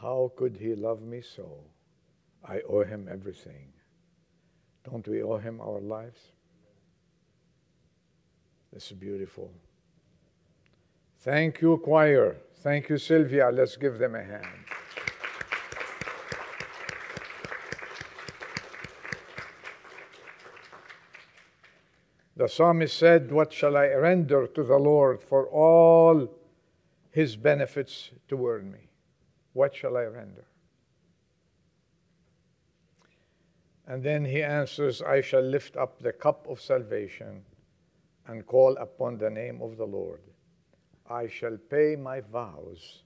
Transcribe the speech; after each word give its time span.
How 0.00 0.32
could 0.36 0.56
he 0.56 0.74
love 0.74 1.02
me 1.02 1.20
so? 1.20 1.58
I 2.42 2.62
owe 2.62 2.84
him 2.84 3.06
everything. 3.10 3.72
Don't 4.82 5.06
we 5.06 5.22
owe 5.22 5.36
him 5.36 5.60
our 5.60 5.80
lives? 5.80 6.18
This 8.72 8.90
is 8.90 8.96
beautiful. 8.96 9.50
Thank 11.18 11.60
you, 11.60 11.76
choir. 11.78 12.36
Thank 12.62 12.88
you, 12.88 12.96
Sylvia. 12.96 13.50
Let's 13.50 13.76
give 13.76 13.98
them 13.98 14.14
a 14.14 14.22
hand. 14.22 14.46
The 22.36 22.48
psalmist 22.48 22.96
said, 22.96 23.30
What 23.30 23.52
shall 23.52 23.76
I 23.76 23.88
render 23.88 24.46
to 24.46 24.62
the 24.62 24.78
Lord 24.78 25.20
for 25.22 25.46
all 25.48 26.26
his 27.10 27.36
benefits 27.36 28.12
toward 28.28 28.64
me? 28.64 28.89
What 29.52 29.74
shall 29.74 29.96
I 29.96 30.04
render? 30.04 30.44
And 33.86 34.02
then 34.02 34.24
he 34.24 34.42
answers, 34.42 35.02
I 35.02 35.20
shall 35.20 35.42
lift 35.42 35.76
up 35.76 36.00
the 36.00 36.12
cup 36.12 36.46
of 36.48 36.60
salvation 36.60 37.42
and 38.26 38.46
call 38.46 38.76
upon 38.76 39.18
the 39.18 39.30
name 39.30 39.60
of 39.60 39.76
the 39.76 39.86
Lord. 39.86 40.20
I 41.08 41.26
shall 41.26 41.56
pay 41.56 41.96
my 41.96 42.20
vows, 42.20 43.02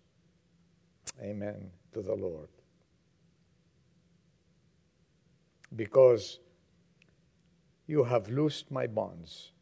amen, 1.23 1.71
to 1.95 2.03
the 2.03 2.15
Lord. 2.15 2.51
Because 5.75 6.39
you 7.87 8.05
have 8.05 8.29
loosed 8.29 8.71
my 8.71 8.87
bonds, 8.87 9.53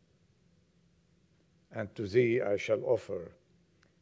and 1.70 1.94
to 1.94 2.08
thee 2.08 2.40
I 2.40 2.56
shall 2.56 2.82
offer 2.84 3.36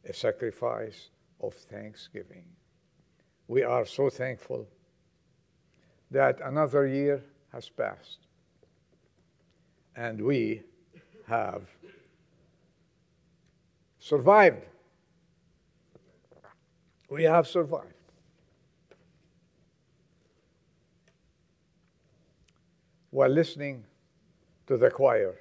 a 0.03 0.13
sacrifice 0.13 1.11
of 1.39 1.53
thanksgiving. 1.53 2.45
We 3.51 3.63
are 3.63 3.85
so 3.85 4.09
thankful 4.09 4.65
that 6.09 6.39
another 6.39 6.87
year 6.87 7.21
has 7.51 7.67
passed 7.67 8.19
and 9.93 10.21
we 10.21 10.61
have 11.27 11.63
survived. 13.99 14.63
We 17.09 17.23
have 17.23 17.45
survived. 17.45 17.93
While 23.09 23.31
listening 23.31 23.83
to 24.67 24.77
the 24.77 24.89
choir, 24.89 25.35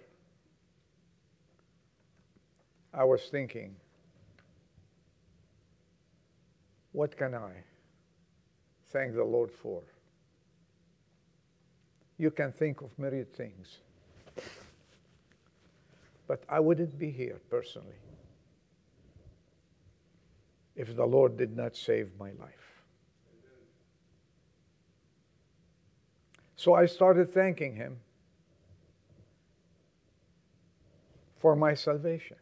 I 2.92 3.05
was 3.05 3.22
thinking, 3.31 3.77
what 6.91 7.16
can 7.16 7.36
I 7.36 7.69
thank 8.91 9.14
the 9.14 9.24
Lord 9.24 9.50
for? 9.50 9.83
You 12.19 12.30
can 12.30 12.52
think 12.52 12.83
of 12.83 12.97
myriad 12.98 13.32
things. 13.34 13.78
But 16.27 16.42
I 16.48 16.60
wouldn't 16.60 16.98
be 16.98 17.10
here 17.10 17.41
personally 17.50 17.98
if 20.77 20.94
the 20.94 21.05
Lord 21.05 21.36
did 21.36 21.56
not 21.56 21.77
save 21.77 22.10
my 22.19 22.30
life. 22.32 22.82
So 26.56 26.75
I 26.75 26.86
started 26.86 27.32
thanking 27.32 27.75
Him 27.75 27.97
for 31.38 31.56
my 31.56 31.75
salvation. 31.75 32.36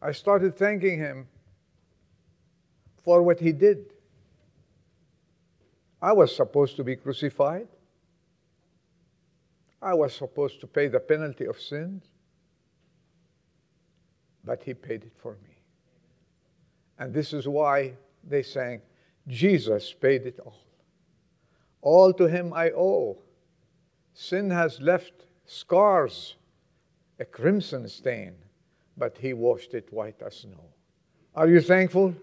I 0.00 0.12
started 0.12 0.56
thanking 0.56 0.98
Him 0.98 1.28
for 3.02 3.22
what 3.22 3.40
He 3.40 3.52
did. 3.52 3.92
I 6.00 6.12
was 6.12 6.34
supposed 6.34 6.76
to 6.76 6.84
be 6.84 6.96
crucified. 6.96 7.68
I 9.80 9.94
was 9.94 10.14
supposed 10.14 10.60
to 10.60 10.66
pay 10.66 10.88
the 10.88 11.00
penalty 11.00 11.46
of 11.46 11.60
sins. 11.60 12.04
But 14.44 14.62
He 14.62 14.74
paid 14.74 15.04
it 15.04 15.12
for 15.16 15.32
me. 15.42 15.56
And 16.98 17.12
this 17.12 17.32
is 17.32 17.46
why 17.46 17.94
they 18.24 18.42
sang, 18.42 18.80
Jesus 19.26 19.92
paid 19.92 20.26
it 20.26 20.40
all. 20.44 20.58
All 21.80 22.12
to 22.14 22.26
Him 22.26 22.52
I 22.52 22.70
owe. 22.70 23.18
Sin 24.14 24.50
has 24.50 24.80
left 24.80 25.26
scars, 25.46 26.34
a 27.20 27.24
crimson 27.24 27.88
stain, 27.88 28.34
but 28.96 29.18
He 29.18 29.32
washed 29.32 29.74
it 29.74 29.92
white 29.92 30.20
as 30.22 30.38
snow. 30.38 30.64
Are 31.34 31.48
you 31.48 31.60
thankful? 31.60 32.14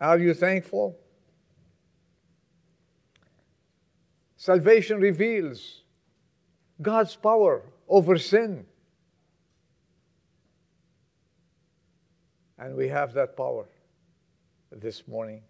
Are 0.00 0.18
you 0.18 0.32
thankful? 0.32 0.96
Salvation 4.36 5.00
reveals 5.00 5.82
God's 6.80 7.16
power 7.16 7.64
over 7.88 8.16
sin. 8.16 8.64
And 12.56 12.76
we 12.76 12.88
have 12.88 13.12
that 13.14 13.36
power 13.36 13.68
this 14.70 15.06
morning. 15.08 15.42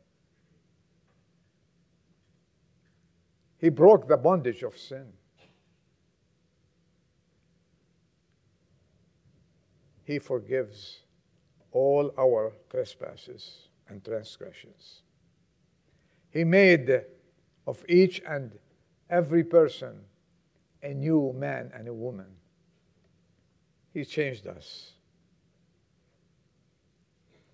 He 3.59 3.69
broke 3.69 4.09
the 4.09 4.17
bondage 4.17 4.63
of 4.63 4.79
sin. 4.79 5.13
He 10.05 10.19
forgives 10.19 11.01
all 11.73 12.15
our 12.17 12.53
trespasses 12.71 13.68
and 13.89 14.05
transgressions. 14.05 15.03
He 16.31 16.45
made 16.45 17.03
of 17.67 17.85
each 17.89 18.21
and 18.27 18.53
every 19.11 19.45
person 19.45 20.01
a 20.83 20.95
new 20.95 21.33
man 21.35 21.71
and 21.75 21.89
a 21.89 21.95
woman. 21.95 22.27
He 23.93 24.05
changed 24.05 24.47
us. 24.47 24.93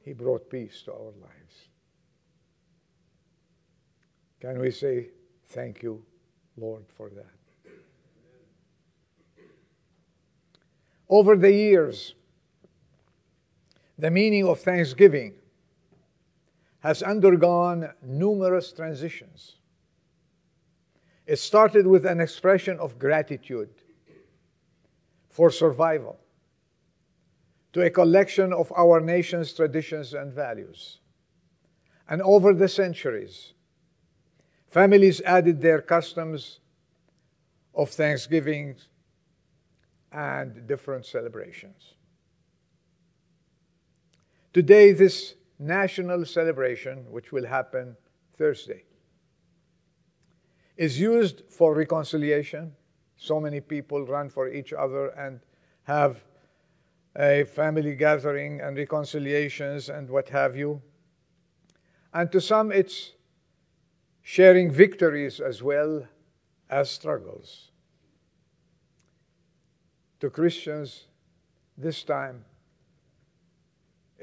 He 0.05 0.13
brought 0.13 0.51
peace 0.51 0.83
to 0.83 0.93
our 0.93 1.13
lives. 1.21 1.69
Can 4.41 4.59
we 4.59 4.71
say, 4.71 5.09
Thank 5.47 5.83
you, 5.83 6.03
Lord, 6.57 6.85
for 6.97 7.11
that? 7.11 7.73
Over 11.09 11.37
the 11.37 11.53
years, 11.53 12.15
the 13.97 14.11
meaning 14.11 14.47
of 14.47 14.61
thanksgiving 14.61 15.35
has 16.85 17.03
undergone 17.03 17.89
numerous 18.03 18.71
transitions. 18.71 19.57
It 21.27 21.37
started 21.37 21.87
with 21.87 22.05
an 22.05 22.21
expression 22.21 22.79
of 22.79 22.99
gratitude 22.99 23.71
for 25.31 25.51
survival 25.51 26.21
to 27.73 27.81
a 27.81 27.89
collection 27.89 28.53
of 28.53 28.71
our 28.77 29.01
nation's 29.01 29.55
traditions 29.55 30.13
and 30.13 30.31
values. 30.31 30.99
And 32.07 32.21
over 32.21 32.53
the 32.53 32.69
centuries, 32.69 33.55
families 34.69 35.23
added 35.23 35.63
their 35.63 35.81
customs 35.81 36.61
of 37.75 37.89
Thanksgiving 37.89 38.77
and 40.13 40.67
different 40.67 41.07
celebrations. 41.07 41.95
Today, 44.53 44.93
this 44.93 45.35
national 45.59 46.25
celebration, 46.25 47.05
which 47.11 47.33
will 47.33 47.47
happen 47.47 47.97
Thursday, 48.37 48.85
is 50.77 51.01
used 51.01 51.43
for 51.49 51.75
reconciliation. 51.75 52.73
So 53.17 53.41
many 53.41 53.61
people 53.61 54.05
run 54.05 54.29
for 54.29 54.49
each 54.49 54.73
other 54.73 55.09
and 55.11 55.41
have 55.85 56.25
a 57.17 57.45
family 57.45 57.95
gathering 57.95 58.61
and 58.61 58.77
reconciliations 58.77 59.89
and 59.89 60.11
what 60.11 60.29
have 60.31 60.57
you. 60.57 60.83
And 62.13 62.31
to 62.33 62.41
some, 62.41 62.73
it's 62.73 63.13
sharing 64.23 64.71
victories 64.71 65.39
as 65.39 65.63
well 65.63 66.07
as 66.69 66.91
struggles. 66.91 67.71
To 70.21 70.31
Christians, 70.31 71.07
this 71.77 72.03
time 72.03 72.45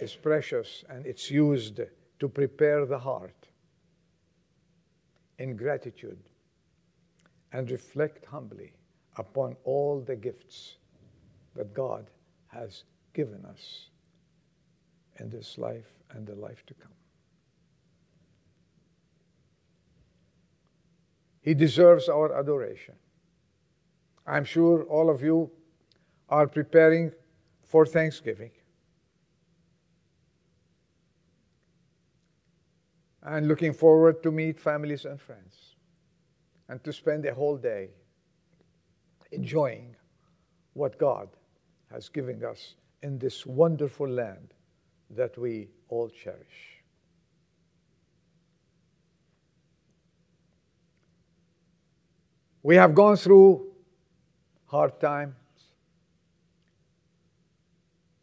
is 0.01 0.15
precious 0.15 0.83
and 0.89 1.06
it's 1.06 1.30
used 1.30 1.80
to 2.19 2.27
prepare 2.27 2.86
the 2.86 2.98
heart 2.98 3.48
in 5.38 5.56
gratitude 5.56 6.19
and 7.53 7.69
reflect 7.69 8.25
humbly 8.25 8.74
upon 9.18 9.56
all 9.63 10.01
the 10.01 10.15
gifts 10.15 10.77
that 11.56 11.74
God 11.74 12.09
has 12.48 12.83
given 13.13 13.45
us 13.45 13.89
in 15.19 15.30
this 15.30 15.57
life 15.57 15.94
and 16.12 16.25
the 16.25 16.36
life 16.36 16.65
to 16.65 16.74
come. 16.74 16.92
He 21.42 21.53
deserves 21.53 22.09
our 22.09 22.33
adoration. 22.38 22.95
I'm 24.25 24.45
sure 24.45 24.83
all 24.83 25.09
of 25.09 25.21
you 25.21 25.51
are 26.30 26.48
preparing 26.48 27.12
for 27.63 27.86
Thanksgiving. 27.86 28.51
And 33.24 33.48
looking 33.48 33.74
forward 33.74 34.24
to 34.24 34.32
meet 34.32 34.60
families 34.60 35.06
and 35.06 35.20
friends 35.20 35.76
and 36.70 36.84
to 36.84 36.92
spend 36.92 37.26
a 37.26 37.34
whole 37.34 37.58
day 37.58 37.90
enjoying 39.32 39.96
what 40.74 40.98
God 40.98 41.30
has 41.92 42.10
given 42.10 42.44
us 42.44 42.76
in 43.04 43.20
this 43.20 43.46
wonderful 43.46 44.08
land 44.08 44.54
that 45.10 45.38
we 45.38 45.68
all 45.90 46.10
cherish. 46.10 46.82
We 52.64 52.76
have 52.76 52.94
gone 52.94 53.18
through 53.18 53.68
hard 54.68 55.00
times. 55.02 55.34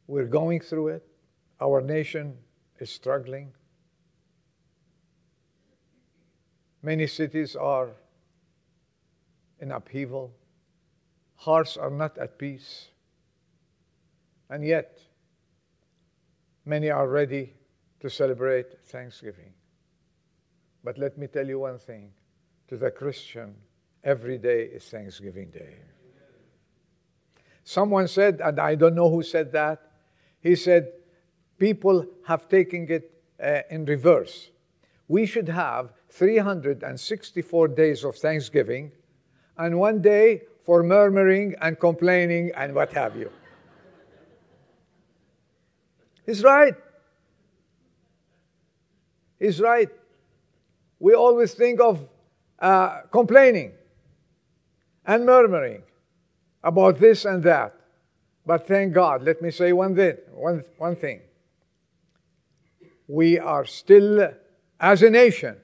We're 0.06 0.26
going 0.26 0.60
through 0.60 0.88
it. 0.88 1.06
Our 1.60 1.80
nation 1.80 2.36
is 2.78 2.88
struggling. 2.88 3.52
Many 6.82 7.06
cities 7.06 7.56
are 7.56 7.90
in 9.60 9.72
upheaval. 9.72 10.32
Hearts 11.36 11.76
are 11.76 11.90
not 11.90 12.18
at 12.18 12.38
peace. 12.38 12.88
And 14.50 14.64
yet, 14.64 14.98
many 16.64 16.90
are 16.90 17.08
ready 17.08 17.54
to 18.00 18.08
celebrate 18.08 18.80
Thanksgiving. 18.86 19.52
But 20.84 20.98
let 20.98 21.18
me 21.18 21.26
tell 21.26 21.46
you 21.46 21.58
one 21.58 21.78
thing 21.78 22.12
to 22.68 22.76
the 22.76 22.90
Christian, 22.90 23.56
every 24.04 24.38
day 24.38 24.62
is 24.62 24.84
Thanksgiving 24.84 25.50
Day. 25.50 25.76
Someone 27.64 28.08
said, 28.08 28.40
and 28.42 28.58
I 28.58 28.76
don't 28.76 28.94
know 28.94 29.10
who 29.10 29.22
said 29.22 29.52
that, 29.52 29.82
he 30.40 30.54
said, 30.54 30.92
people 31.58 32.06
have 32.26 32.48
taken 32.48 32.86
it 32.88 33.10
uh, 33.42 33.62
in 33.68 33.84
reverse. 33.84 34.50
We 35.08 35.26
should 35.26 35.48
have 35.48 35.90
364 36.10 37.68
days 37.68 38.04
of 38.04 38.16
Thanksgiving 38.16 38.92
and 39.56 39.78
one 39.78 40.00
day 40.00 40.42
for 40.64 40.82
murmuring 40.82 41.54
and 41.60 41.78
complaining 41.78 42.52
and 42.56 42.74
what 42.74 42.92
have 42.92 43.16
you. 43.16 43.30
He's 46.26 46.42
right. 46.42 46.74
He's 49.38 49.60
right. 49.60 49.88
We 50.98 51.14
always 51.14 51.54
think 51.54 51.80
of 51.80 52.06
uh, 52.58 53.02
complaining 53.10 53.72
and 55.06 55.24
murmuring 55.24 55.82
about 56.62 56.98
this 56.98 57.24
and 57.24 57.42
that. 57.44 57.74
But 58.44 58.66
thank 58.66 58.92
God, 58.92 59.22
let 59.22 59.40
me 59.40 59.50
say 59.50 59.72
one 59.72 59.94
thing, 59.94 60.16
one, 60.32 60.64
one 60.76 60.96
thing. 60.96 61.20
We 63.06 63.38
are 63.38 63.64
still, 63.64 64.28
as 64.80 65.02
a 65.02 65.10
nation, 65.10 65.56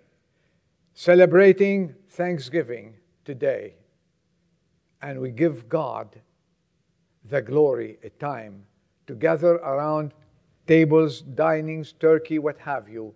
celebrating 0.95 1.95
Thanksgiving 2.11 2.95
today. 3.25 3.75
And 5.03 5.21
we 5.21 5.31
give 5.31 5.69
God 5.69 6.21
the 7.25 7.43
glory, 7.43 7.99
a 8.03 8.11
time 8.11 8.65
to 9.07 9.15
gather 9.15 9.57
around 9.57 10.15
tables, 10.67 11.23
dinings, 11.23 11.93
turkey, 11.99 12.39
what 12.39 12.59
have 12.59 12.89
you. 12.89 13.15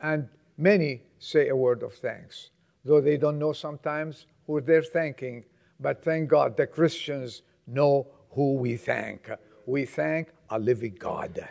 And 0.00 0.28
many 0.58 1.02
say 1.18 1.48
a 1.48 1.56
word 1.56 1.82
of 1.82 1.94
thanks, 1.94 2.50
though 2.84 3.00
they 3.00 3.16
don't 3.16 3.38
know 3.38 3.52
sometimes 3.52 4.26
who 4.46 4.60
they're 4.60 4.82
thanking. 4.82 5.44
But 5.80 6.04
thank 6.04 6.28
God, 6.28 6.56
the 6.56 6.66
Christians 6.66 7.42
know 7.66 8.06
who 8.30 8.54
we 8.54 8.76
thank. 8.76 9.30
We 9.66 9.84
thank 9.84 10.28
a 10.50 10.58
living 10.58 10.96
God. 10.98 11.48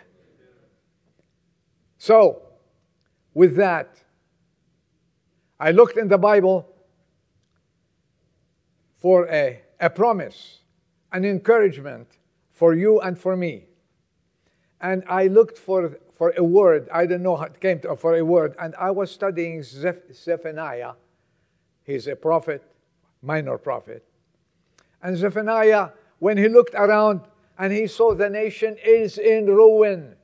So, 1.97 2.41
with 3.33 3.55
that, 3.55 4.03
I 5.61 5.69
looked 5.69 5.95
in 5.95 6.07
the 6.07 6.17
Bible 6.17 6.67
for 8.97 9.27
a, 9.29 9.61
a 9.79 9.91
promise, 9.91 10.61
an 11.11 11.23
encouragement 11.23 12.07
for 12.51 12.73
you 12.73 12.99
and 12.99 13.15
for 13.15 13.37
me. 13.37 13.65
And 14.81 15.03
I 15.07 15.27
looked 15.27 15.59
for, 15.59 15.99
for 16.15 16.33
a 16.35 16.43
word. 16.43 16.89
I 16.91 17.05
don't 17.05 17.21
know 17.21 17.35
how 17.35 17.43
it 17.43 17.59
came 17.59 17.79
to, 17.81 17.95
for 17.95 18.15
a 18.15 18.25
word. 18.25 18.55
And 18.59 18.73
I 18.73 18.89
was 18.89 19.11
studying 19.11 19.61
Zephaniah. 19.61 20.93
He's 21.83 22.07
a 22.07 22.15
prophet, 22.15 22.63
minor 23.21 23.59
prophet. 23.59 24.03
And 25.03 25.15
Zephaniah, 25.15 25.89
when 26.17 26.39
he 26.39 26.49
looked 26.49 26.73
around 26.73 27.21
and 27.59 27.71
he 27.71 27.85
saw 27.85 28.15
the 28.15 28.31
nation 28.31 28.77
is 28.83 29.19
in 29.19 29.45
ruin, 29.45 30.15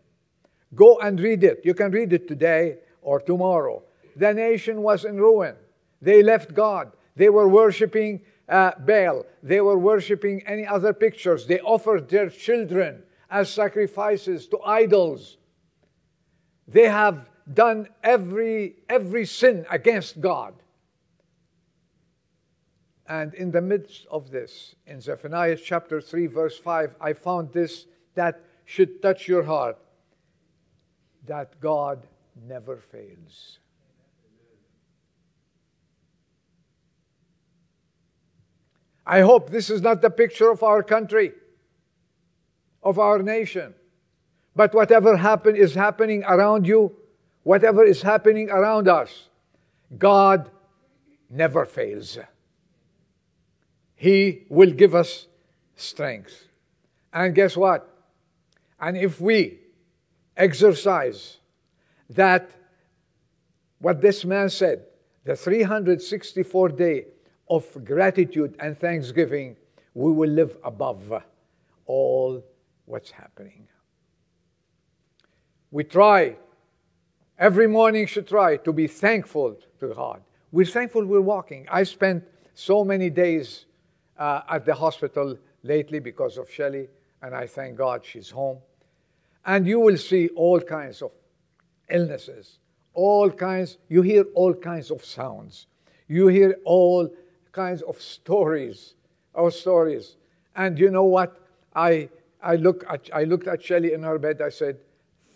go 0.73 0.97
and 0.97 1.19
read 1.19 1.43
it. 1.43 1.61
You 1.63 1.75
can 1.75 1.91
read 1.91 2.11
it 2.11 2.27
today 2.27 2.79
or 3.03 3.19
tomorrow. 3.19 3.83
The 4.17 4.33
nation 4.33 4.81
was 4.81 5.05
in 5.05 5.17
ruin. 5.17 5.55
They 6.01 6.23
left 6.23 6.53
God. 6.53 6.91
They 7.15 7.29
were 7.29 7.47
worshiping 7.47 8.21
uh, 8.49 8.71
Baal. 8.79 9.25
They 9.43 9.61
were 9.61 9.77
worshiping 9.77 10.43
any 10.45 10.65
other 10.65 10.93
pictures. 10.93 11.45
They 11.45 11.59
offered 11.59 12.09
their 12.09 12.29
children 12.29 13.03
as 13.29 13.49
sacrifices 13.49 14.47
to 14.47 14.59
idols. 14.59 15.37
They 16.67 16.87
have 16.87 17.29
done 17.53 17.89
every, 18.03 18.77
every 18.89 19.25
sin 19.25 19.65
against 19.69 20.19
God. 20.19 20.53
And 23.07 23.33
in 23.35 23.51
the 23.51 23.61
midst 23.61 24.05
of 24.11 24.31
this, 24.31 24.75
in 24.85 24.99
Zephaniah 24.99 25.57
chapter 25.57 26.01
3, 26.01 26.27
verse 26.27 26.57
5, 26.57 26.95
I 26.99 27.13
found 27.13 27.53
this 27.53 27.85
that 28.15 28.41
should 28.65 29.01
touch 29.01 29.27
your 29.27 29.43
heart 29.43 29.77
that 31.25 31.59
God 31.61 32.05
never 32.47 32.77
fails. 32.77 33.59
I 39.09 39.21
hope 39.21 39.49
this 39.49 39.69
is 39.69 39.81
not 39.81 40.01
the 40.01 40.09
picture 40.09 40.51
of 40.51 40.61
our 40.63 40.83
country, 40.83 41.31
of 42.83 42.99
our 42.99 43.23
nation. 43.23 43.73
But 44.53 44.73
whatever 44.73 45.15
happen 45.15 45.55
is 45.55 45.75
happening 45.75 46.25
around 46.25 46.67
you, 46.67 46.93
whatever 47.43 47.85
is 47.85 48.01
happening 48.01 48.49
around 48.49 48.89
us, 48.89 49.29
God 49.97 50.51
never 51.29 51.65
fails. 51.65 52.17
He 53.95 54.45
will 54.49 54.71
give 54.71 54.93
us 54.93 55.27
strength. 55.77 56.49
And 57.13 57.33
guess 57.33 57.55
what? 57.55 57.89
And 58.77 58.97
if 58.97 59.21
we 59.21 59.59
exercise 60.35 61.37
that, 62.09 62.51
what 63.79 64.01
this 64.01 64.25
man 64.25 64.49
said, 64.49 64.83
the 65.23 65.37
364 65.37 66.69
day 66.69 67.05
of 67.49 67.65
gratitude 67.83 68.55
and 68.59 68.77
thanksgiving, 68.77 69.55
we 69.93 70.11
will 70.11 70.29
live 70.29 70.57
above 70.63 71.23
all 71.85 72.43
what's 72.85 73.11
happening. 73.11 73.67
We 75.71 75.83
try, 75.83 76.37
every 77.37 77.67
morning 77.67 78.07
should 78.07 78.27
try 78.27 78.57
to 78.57 78.71
be 78.73 78.87
thankful 78.87 79.57
to 79.79 79.87
God. 79.93 80.21
We're 80.51 80.65
thankful 80.65 81.05
we're 81.05 81.21
walking. 81.21 81.67
I 81.69 81.83
spent 81.83 82.23
so 82.53 82.83
many 82.83 83.09
days 83.09 83.65
uh, 84.17 84.41
at 84.49 84.65
the 84.65 84.73
hospital 84.73 85.37
lately 85.63 85.99
because 85.99 86.37
of 86.37 86.49
Shelley, 86.49 86.87
and 87.21 87.35
I 87.35 87.47
thank 87.47 87.77
God 87.77 88.05
she's 88.05 88.29
home. 88.29 88.59
And 89.45 89.67
you 89.67 89.79
will 89.79 89.97
see 89.97 90.29
all 90.29 90.59
kinds 90.59 91.01
of 91.01 91.11
illnesses, 91.89 92.59
all 92.93 93.29
kinds, 93.29 93.77
you 93.89 94.01
hear 94.01 94.23
all 94.33 94.53
kinds 94.53 94.91
of 94.91 95.03
sounds. 95.03 95.67
You 96.07 96.27
hear 96.27 96.55
all 96.63 97.09
kinds 97.57 97.81
of 97.81 97.99
stories, 97.99 98.93
our 99.33 99.49
stories. 99.49 100.15
And 100.55 100.77
you 100.77 100.91
know 100.91 101.05
what? 101.05 101.41
I, 101.75 102.09
I, 102.41 102.55
look 102.55 102.85
at, 102.87 103.09
I 103.11 103.23
looked 103.23 103.47
at 103.47 103.63
Shelley 103.63 103.93
in 103.93 104.03
her 104.03 104.19
bed. 104.19 104.41
I 104.41 104.49
said, 104.49 104.77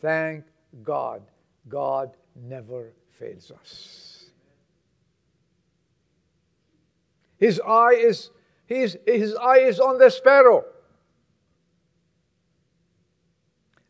Thank 0.02 0.46
God. 0.84 1.22
God 1.68 2.12
never 2.36 2.94
fails 3.20 3.52
us. 3.52 4.26
His 7.38 7.60
eye 7.66 7.98
is, 7.98 8.30
his, 8.68 8.98
his 9.06 9.36
eye 9.36 9.60
is 9.60 9.80
on 9.80 9.98
the 9.98 10.10
sparrow. 10.10 10.64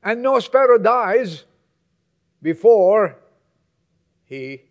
And 0.03 0.21
no 0.21 0.39
sparrow 0.39 0.77
dies 0.77 1.43
before 2.41 3.17
he 4.25 4.61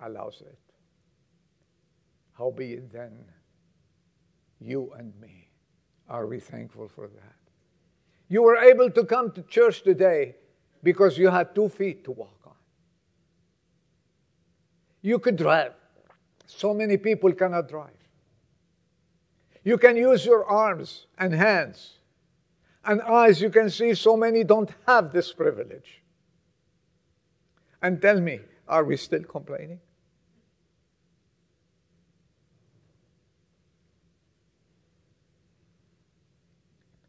allows 0.00 0.42
it. 0.42 0.63
Howbeit 2.38 2.92
then, 2.92 3.12
you 4.60 4.92
and 4.98 5.12
me, 5.20 5.48
are 6.08 6.26
we 6.26 6.40
thankful 6.40 6.88
for 6.88 7.08
that? 7.08 7.36
You 8.28 8.42
were 8.42 8.56
able 8.56 8.90
to 8.90 9.04
come 9.04 9.30
to 9.32 9.42
church 9.42 9.82
today 9.82 10.34
because 10.82 11.16
you 11.16 11.28
had 11.28 11.54
two 11.54 11.68
feet 11.68 12.04
to 12.04 12.10
walk 12.10 12.40
on. 12.46 12.54
You 15.02 15.18
could 15.18 15.36
drive. 15.36 15.72
So 16.46 16.74
many 16.74 16.96
people 16.96 17.32
cannot 17.32 17.68
drive. 17.68 17.90
You 19.62 19.78
can 19.78 19.96
use 19.96 20.26
your 20.26 20.44
arms 20.44 21.06
and 21.18 21.32
hands 21.32 21.98
and 22.84 23.00
eyes. 23.02 23.40
You 23.40 23.50
can 23.50 23.70
see 23.70 23.94
so 23.94 24.16
many 24.16 24.44
don't 24.44 24.70
have 24.86 25.12
this 25.12 25.32
privilege. 25.32 26.02
And 27.80 28.00
tell 28.00 28.20
me, 28.20 28.40
are 28.68 28.84
we 28.84 28.96
still 28.96 29.22
complaining? 29.24 29.80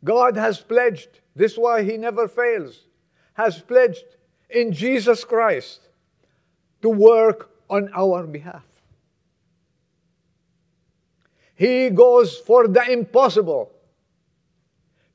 God 0.05 0.37
has 0.37 0.61
pledged, 0.61 1.19
this 1.35 1.53
is 1.53 1.57
why 1.57 1.83
He 1.83 1.97
never 1.97 2.27
fails, 2.27 2.85
has 3.33 3.59
pledged 3.59 4.05
in 4.49 4.71
Jesus 4.71 5.25
Christ 5.25 5.81
to 6.81 6.89
work 6.89 7.49
on 7.69 7.89
our 7.93 8.25
behalf. 8.25 8.63
He 11.55 11.89
goes 11.89 12.37
for 12.37 12.67
the 12.67 12.89
impossible 12.91 13.71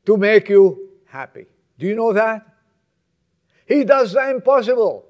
to 0.07 0.17
make 0.17 0.49
you 0.49 0.89
happy. 1.07 1.47
Do 1.79 1.87
you 1.87 1.95
know 1.95 2.13
that? 2.13 2.47
He 3.67 3.85
does 3.85 4.13
the 4.13 4.31
impossible. 4.31 5.07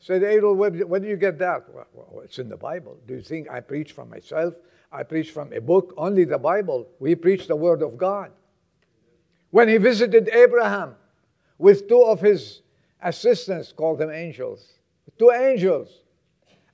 Said 0.00 0.22
where, 0.42 0.70
where 0.70 1.00
do 1.00 1.08
you 1.08 1.16
get 1.16 1.38
that? 1.38 1.64
Well, 1.72 2.22
it's 2.24 2.38
in 2.38 2.48
the 2.48 2.56
Bible. 2.56 2.98
Do 3.06 3.14
you 3.14 3.22
think 3.22 3.48
I 3.50 3.60
preach 3.60 3.92
from 3.92 4.10
myself? 4.10 4.54
I 4.90 5.02
preach 5.02 5.30
from 5.30 5.52
a 5.52 5.60
book, 5.60 5.94
only 5.96 6.24
the 6.24 6.38
Bible. 6.38 6.88
We 6.98 7.14
preach 7.14 7.46
the 7.46 7.56
Word 7.56 7.82
of 7.82 7.98
God. 7.98 8.30
When 9.50 9.68
he 9.68 9.76
visited 9.76 10.28
Abraham 10.28 10.94
with 11.58 11.88
two 11.88 12.02
of 12.02 12.20
his 12.20 12.62
assistants, 13.02 13.72
called 13.72 13.98
them 13.98 14.10
angels, 14.10 14.66
two 15.18 15.30
angels, 15.30 16.02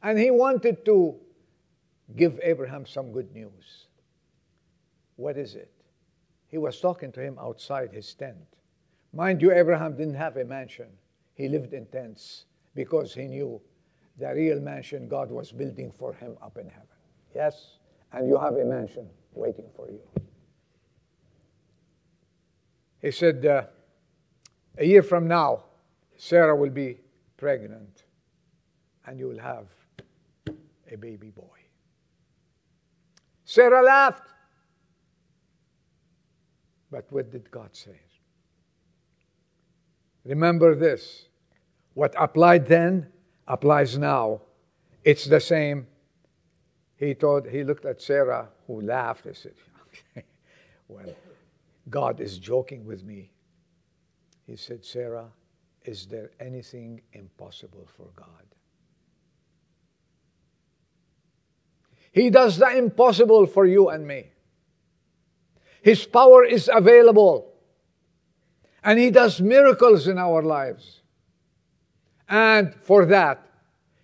and 0.03 0.19
he 0.19 0.31
wanted 0.31 0.85
to 0.85 1.17
give 2.17 2.39
Abraham 2.43 2.87
some 2.87 3.13
good 3.13 3.33
news. 3.33 3.87
What 5.17 5.37
is 5.37 5.55
it? 5.55 5.71
He 6.49 6.59
was 6.59 6.81
talking 6.81 7.11
to 7.13 7.21
him 7.21 7.39
outside 7.41 7.93
his 7.93 8.13
tent. 8.15 8.37
Mind 9.13 9.43
you, 9.43 9.53
Abraham 9.53 9.97
didn't 9.97 10.15
have 10.15 10.37
a 10.37 10.45
mansion, 10.45 10.89
he 11.35 11.49
lived 11.49 11.73
in 11.73 11.87
tents 11.87 12.45
because 12.75 13.15
he 13.15 13.27
knew 13.27 13.61
the 14.19 14.33
real 14.35 14.61
mansion 14.61 15.09
God 15.09 15.31
was 15.31 15.51
building 15.51 15.91
for 15.91 16.13
him 16.13 16.37
up 16.43 16.59
in 16.59 16.69
heaven. 16.69 16.87
Yes? 17.35 17.79
And 18.15 18.29
you 18.29 18.39
have 18.39 18.55
a 18.55 18.65
mansion 18.65 19.09
waiting 19.33 19.67
for 19.77 19.91
you. 19.91 20.01
He 23.03 23.11
said, 23.11 23.45
uh, 23.45 23.65
A 24.79 24.87
year 24.87 25.03
from 25.03 25.27
now, 25.27 25.65
Sarah 26.17 26.55
will 26.55 26.71
be 26.71 27.01
pregnant 27.37 28.05
and 29.07 29.19
you 29.19 29.29
will 29.29 29.41
have 29.41 29.67
a 30.91 30.97
baby 30.97 31.31
boy. 31.31 31.59
Sarah 33.45 33.83
laughed. 33.83 34.23
But 36.91 37.07
what 37.11 37.31
did 37.33 37.51
God 37.51 37.75
say? 37.75 38.01
Remember 40.25 40.75
this 40.75 41.27
what 41.95 42.15
applied 42.19 42.67
then 42.67 43.09
applies 43.47 43.99
now. 43.99 44.41
It's 45.05 45.25
the 45.25 45.41
same. 45.41 45.89
He 46.97 47.15
thought 47.15 47.49
he 47.49 47.65
looked 47.65 47.85
at 47.85 48.01
Sarah, 48.01 48.49
who 48.67 48.81
laughed. 48.81 49.27
He 49.27 49.35
said, 49.35 49.55
okay, 49.89 50.25
Well, 50.89 51.15
God 51.91 52.21
is 52.21 52.39
joking 52.39 52.87
with 52.87 53.05
me. 53.05 53.31
He 54.47 54.57
said, 54.57 54.85
Sarah, 54.85 55.27
is 55.85 56.07
there 56.07 56.31
anything 56.39 57.01
impossible 57.13 57.89
for 57.97 58.07
God? 58.15 58.27
He 62.13 62.31
does 62.31 62.59
the 62.59 62.77
impossible 62.77 63.47
for 63.47 63.67
you 63.67 63.89
and 63.89 64.07
me. 64.07 64.29
His 65.83 66.07
power 66.07 66.45
is 66.45 66.71
available. 66.73 67.53
And 68.85 68.99
He 68.99 69.11
does 69.11 69.41
miracles 69.41 70.07
in 70.07 70.19
our 70.19 70.43
lives. 70.43 71.01
And 72.29 72.75
for 72.75 73.05
that, 73.07 73.47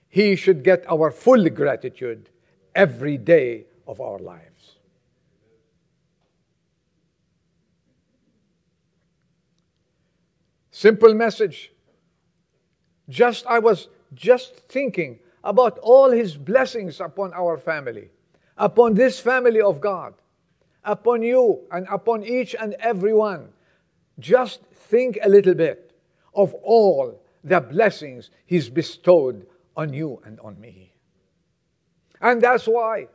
He 0.09 0.35
should 0.35 0.65
get 0.65 0.85
our 0.89 1.11
full 1.11 1.49
gratitude 1.51 2.30
every 2.75 3.17
day 3.17 3.65
of 3.87 4.01
our 4.01 4.19
lives. 4.19 4.77
Simple 10.71 11.13
message. 11.13 11.73
Just, 13.09 13.45
I 13.47 13.59
was 13.59 13.89
just 14.15 14.57
thinking 14.69 15.19
about 15.45 15.79
all 15.81 16.11
His 16.11 16.37
blessings 16.37 17.01
upon 17.01 17.35
our 17.35 17.59
family, 17.59 18.09
upon 18.57 18.95
this 18.95 19.21
family 19.21 19.61
of 19.61 19.81
God, 19.81 20.15
upon 20.85 21.23
you, 21.23 21.61
and 21.71 21.87
upon 21.91 22.25
each 22.25 22.55
and 22.59 22.75
every 22.75 23.13
one. 23.13 23.49
Just 24.19 24.63
think 24.73 25.19
a 25.23 25.29
little 25.29 25.55
bit 25.55 25.93
of 26.35 26.55
all 26.55 27.21
the 27.45 27.61
blessings 27.61 28.31
He's 28.47 28.71
bestowed 28.71 29.47
on 29.77 29.93
you 29.93 30.23
and 30.25 30.41
on 30.41 30.61
me. 30.61 30.90
And 32.21 32.43
that's 32.43 32.67
why 32.67 33.09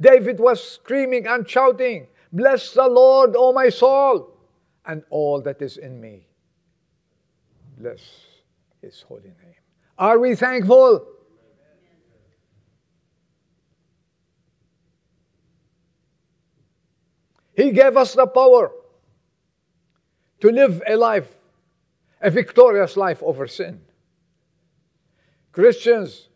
David 0.00 0.40
was 0.40 0.62
screaming 0.62 1.26
and 1.26 1.48
shouting, 1.48 2.08
Bless 2.32 2.72
the 2.72 2.88
Lord, 2.88 3.34
O 3.36 3.52
my 3.52 3.68
soul, 3.68 4.36
and 4.86 5.02
all 5.10 5.40
that 5.42 5.60
is 5.60 5.76
in 5.76 6.00
me. 6.00 6.26
Bless 7.78 8.00
His 8.80 9.02
holy 9.02 9.22
name. 9.22 9.54
Are 9.98 10.18
we 10.18 10.34
thankful? 10.34 11.06
He 17.54 17.72
gave 17.72 17.96
us 17.96 18.14
the 18.14 18.26
power 18.26 18.72
to 20.40 20.50
live 20.50 20.82
a 20.86 20.96
life, 20.96 21.28
a 22.22 22.30
victorious 22.30 22.96
life 22.96 23.22
over 23.22 23.46
sin. 23.46 23.82
Christians, 25.52 26.29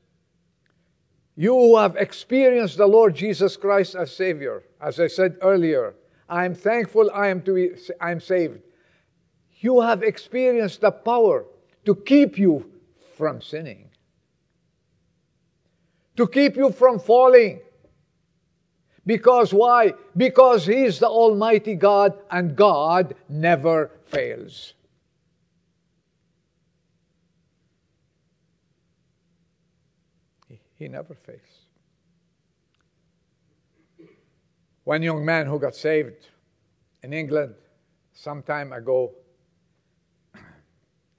you 1.37 1.53
who 1.53 1.77
have 1.77 1.97
experienced 1.97 2.77
the 2.77 2.87
Lord 2.87 3.15
Jesus 3.15 3.57
Christ 3.57 3.95
as 3.95 4.15
Savior, 4.15 4.63
as 4.81 5.01
I 5.01 5.09
said 5.09 5.37
earlier, 5.43 5.95
I 6.29 6.45
am 6.45 6.55
thankful 6.55 7.11
I 7.13 7.29
am, 7.29 7.43
to 7.43 7.55
be, 7.55 7.71
I 8.01 8.13
am 8.13 8.21
saved. 8.21 8.61
You 9.59 9.81
have 9.81 10.03
experienced 10.03 10.81
the 10.81 10.91
power 10.91 11.45
to 11.85 11.95
keep 11.95 12.39
you 12.39 12.71
from 13.17 13.41
sinning, 13.41 13.91
to 16.17 16.27
keep 16.29 16.57
you 16.57 16.71
from 16.71 16.99
falling, 16.99 17.61
because 19.07 19.53
why? 19.53 19.95
Because 20.17 20.67
He 20.67 20.85
is 20.85 20.99
the 20.99 21.09
Almighty 21.09 21.75
God 21.75 22.17
and 22.31 22.57
God 22.57 23.15
never 23.29 23.91
fails. 24.07 24.75
He 30.85 30.89
never 30.89 31.15
fails. 31.15 31.65
One 34.85 35.03
young 35.03 35.25
man 35.25 35.47
who 35.47 35.59
got 35.59 35.75
saved 35.75 36.29
in 37.03 37.15
England 37.15 37.55
some 38.13 38.43
time 38.43 38.71
ago, 38.71 39.15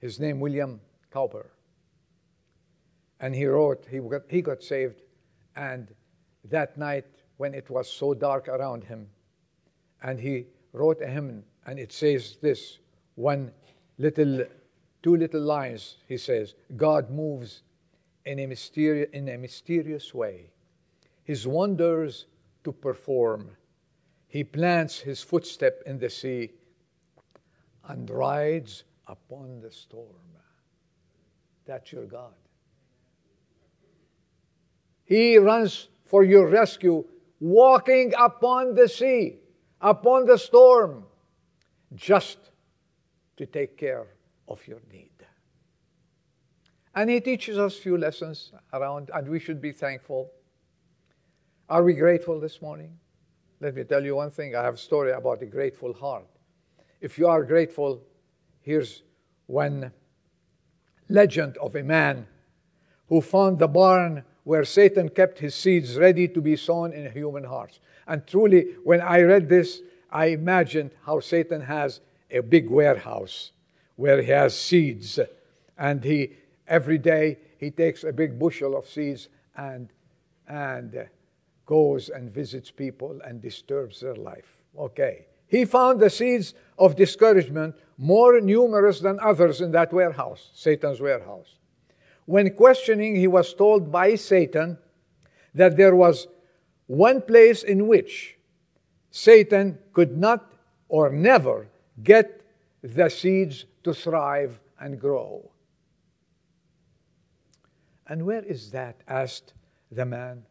his 0.00 0.20
name 0.20 0.38
William 0.38 0.80
Cowper. 1.12 1.50
And 3.18 3.34
he 3.34 3.46
wrote, 3.46 3.84
he 3.90 3.98
got, 3.98 4.22
he 4.28 4.40
got 4.40 4.62
saved, 4.62 5.02
and 5.56 5.92
that 6.44 6.78
night 6.78 7.06
when 7.36 7.52
it 7.52 7.68
was 7.68 7.90
so 7.90 8.14
dark 8.14 8.46
around 8.46 8.84
him. 8.84 9.08
And 10.00 10.20
he 10.20 10.46
wrote 10.72 11.02
a 11.02 11.08
hymn, 11.08 11.42
and 11.66 11.80
it 11.80 11.92
says 11.92 12.36
this 12.40 12.78
one 13.16 13.50
little, 13.98 14.44
two 15.02 15.16
little 15.16 15.40
lines. 15.42 15.96
He 16.06 16.18
says, 16.18 16.54
God 16.76 17.10
moves 17.10 17.62
in 18.26 18.40
a, 18.40 18.46
mysterious, 18.46 19.08
in 19.12 19.28
a 19.28 19.38
mysterious 19.38 20.12
way, 20.12 20.50
his 21.24 21.46
wonders 21.46 22.26
to 22.64 22.72
perform. 22.72 23.50
He 24.28 24.44
plants 24.44 24.98
his 24.98 25.22
footstep 25.22 25.82
in 25.86 25.98
the 25.98 26.10
sea 26.10 26.50
and 27.88 28.10
rides 28.10 28.84
upon 29.06 29.60
the 29.60 29.70
storm. 29.70 30.26
That's 31.64 31.92
your 31.92 32.04
God. 32.04 32.34
He 35.04 35.38
runs 35.38 35.88
for 36.04 36.24
your 36.24 36.48
rescue 36.48 37.04
walking 37.40 38.12
upon 38.18 38.74
the 38.74 38.88
sea, 38.88 39.36
upon 39.80 40.26
the 40.26 40.38
storm, 40.38 41.04
just 41.94 42.38
to 43.36 43.46
take 43.46 43.76
care 43.76 44.06
of 44.48 44.66
your 44.66 44.80
need. 44.92 45.15
And 46.96 47.10
he 47.10 47.20
teaches 47.20 47.58
us 47.58 47.76
a 47.76 47.80
few 47.80 47.98
lessons 47.98 48.52
around, 48.72 49.10
and 49.12 49.28
we 49.28 49.38
should 49.38 49.60
be 49.60 49.70
thankful. 49.70 50.32
Are 51.68 51.82
we 51.82 51.92
grateful 51.92 52.40
this 52.40 52.62
morning? 52.62 52.96
Let 53.60 53.74
me 53.74 53.84
tell 53.84 54.02
you 54.02 54.16
one 54.16 54.30
thing. 54.30 54.56
I 54.56 54.62
have 54.62 54.74
a 54.74 54.78
story 54.78 55.12
about 55.12 55.42
a 55.42 55.46
grateful 55.46 55.92
heart. 55.92 56.26
If 57.02 57.18
you 57.18 57.28
are 57.28 57.44
grateful, 57.44 58.02
here's 58.62 59.02
one 59.44 59.92
legend 61.10 61.58
of 61.58 61.76
a 61.76 61.82
man 61.82 62.26
who 63.08 63.20
found 63.20 63.58
the 63.58 63.68
barn 63.68 64.24
where 64.44 64.64
Satan 64.64 65.10
kept 65.10 65.38
his 65.38 65.54
seeds 65.54 65.98
ready 65.98 66.26
to 66.28 66.40
be 66.40 66.56
sown 66.56 66.94
in 66.94 67.12
human 67.12 67.44
hearts. 67.44 67.78
And 68.06 68.26
truly, 68.26 68.74
when 68.84 69.02
I 69.02 69.20
read 69.20 69.50
this, 69.50 69.82
I 70.10 70.26
imagined 70.26 70.92
how 71.04 71.20
Satan 71.20 71.60
has 71.60 72.00
a 72.30 72.40
big 72.40 72.70
warehouse 72.70 73.50
where 73.96 74.22
he 74.22 74.30
has 74.30 74.58
seeds 74.58 75.20
and 75.76 76.02
he 76.02 76.32
every 76.68 76.98
day 76.98 77.38
he 77.58 77.70
takes 77.70 78.04
a 78.04 78.12
big 78.12 78.38
bushel 78.38 78.76
of 78.76 78.86
seeds 78.86 79.28
and, 79.56 79.88
and 80.48 80.96
uh, 80.96 81.04
goes 81.64 82.08
and 82.08 82.30
visits 82.30 82.70
people 82.70 83.20
and 83.24 83.40
disturbs 83.40 84.00
their 84.00 84.14
life. 84.14 84.56
Okay. 84.78 85.26
He 85.48 85.64
found 85.64 86.00
the 86.00 86.10
seeds 86.10 86.54
of 86.78 86.96
discouragement 86.96 87.76
more 87.98 88.40
numerous 88.40 89.00
than 89.00 89.18
others 89.20 89.60
in 89.60 89.70
that 89.72 89.92
warehouse, 89.92 90.50
Satan's 90.54 91.00
warehouse. 91.00 91.56
When 92.24 92.52
questioning, 92.54 93.14
he 93.14 93.28
was 93.28 93.54
told 93.54 93.92
by 93.92 94.16
Satan 94.16 94.78
that 95.54 95.76
there 95.76 95.94
was 95.94 96.26
one 96.86 97.22
place 97.22 97.62
in 97.62 97.86
which 97.86 98.36
Satan 99.10 99.78
could 99.92 100.16
not 100.16 100.52
or 100.88 101.10
never 101.10 101.68
get 102.02 102.42
the 102.82 103.08
seeds 103.08 103.64
to 103.84 103.94
thrive 103.94 104.58
and 104.80 105.00
grow. 105.00 105.50
And 108.08 108.24
where 108.24 108.44
is 108.44 108.70
that? 108.70 109.00
asked 109.08 109.54
the 109.90 110.04
man. 110.04 110.44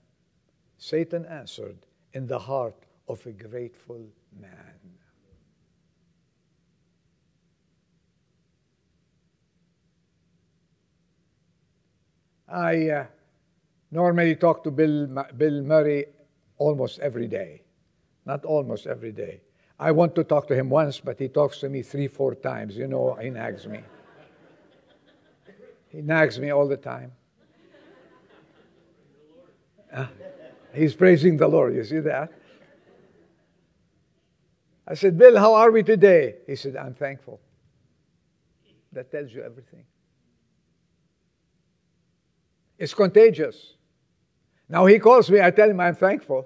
Satan 0.77 1.25
answered, 1.25 1.77
In 2.13 2.27
the 2.27 2.39
heart 2.39 2.85
of 3.07 3.25
a 3.25 3.31
grateful 3.31 4.05
man. 4.39 4.75
I 12.47 12.89
uh, 12.89 13.05
normally 13.91 14.35
talk 14.35 14.63
to 14.63 14.71
Bill, 14.71 15.07
Bill 15.35 15.62
Murray 15.62 16.05
almost 16.57 17.00
every 17.00 17.27
day. 17.27 17.63
Not 18.25 18.45
almost 18.45 18.88
every 18.88 19.12
day. 19.12 19.41
I 19.79 19.91
want 19.91 20.15
to 20.15 20.24
talk 20.24 20.47
to 20.47 20.55
him 20.55 20.69
once, 20.69 21.00
but 21.00 21.19
he 21.19 21.27
talks 21.27 21.59
to 21.59 21.69
me 21.69 21.81
three, 21.81 22.07
four 22.07 22.35
times. 22.35 22.77
You 22.77 22.88
know, 22.88 23.17
he 23.21 23.29
nags 23.29 23.67
me. 23.67 23.81
He 25.89 26.01
nags 26.01 26.39
me 26.39 26.51
all 26.51 26.67
the 26.67 26.77
time. 26.77 27.12
Uh, 29.95 30.07
he's 30.73 30.93
praising 30.93 31.37
the 31.37 31.47
Lord. 31.47 31.73
You 31.73 31.83
see 31.85 31.99
that? 32.01 32.31
I 34.87 34.93
said, 34.93 35.17
Bill, 35.17 35.37
how 35.37 35.53
are 35.53 35.71
we 35.71 35.81
today? 35.83 36.35
He 36.45 36.55
said, 36.55 36.75
I'm 36.75 36.93
thankful. 36.93 37.39
That 38.91 39.09
tells 39.09 39.31
you 39.31 39.41
everything. 39.41 39.85
It's 42.77 42.93
contagious. 42.93 43.75
Now 44.67 44.85
he 44.85 44.99
calls 44.99 45.31
me, 45.31 45.41
I 45.41 45.49
tell 45.51 45.69
him 45.69 45.79
I'm 45.79 45.95
thankful. 45.95 46.45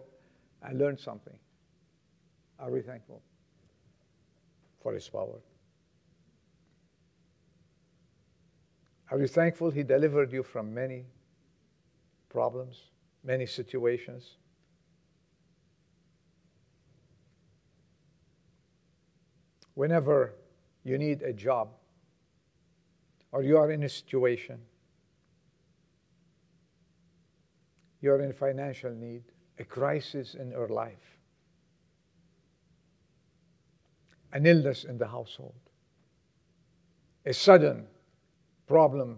I 0.61 0.73
learned 0.73 0.99
something. 0.99 1.33
Are 2.59 2.69
we 2.69 2.81
thankful 2.81 3.21
for 4.83 4.93
his 4.93 5.09
power? 5.09 5.39
Are 9.11 9.19
you 9.19 9.27
thankful 9.27 9.71
he 9.71 9.81
delivered 9.81 10.31
you 10.31 10.43
from 10.43 10.73
many 10.73 11.05
problems, 12.29 12.83
many 13.23 13.45
situations? 13.45 14.37
Whenever 19.73 20.33
you 20.83 20.97
need 20.97 21.21
a 21.21 21.33
job 21.33 21.69
or 23.31 23.43
you 23.43 23.57
are 23.57 23.71
in 23.71 23.83
a 23.83 23.89
situation 23.89 24.59
you're 28.01 28.21
in 28.21 28.33
financial 28.33 28.91
need, 28.91 29.23
a 29.57 29.63
crisis 29.63 30.35
in 30.35 30.51
your 30.51 30.67
life, 30.67 31.17
an 34.31 34.45
illness 34.45 34.85
in 34.85 34.97
the 34.97 35.07
household, 35.07 35.53
a 37.25 37.33
sudden 37.33 37.85
problem 38.67 39.17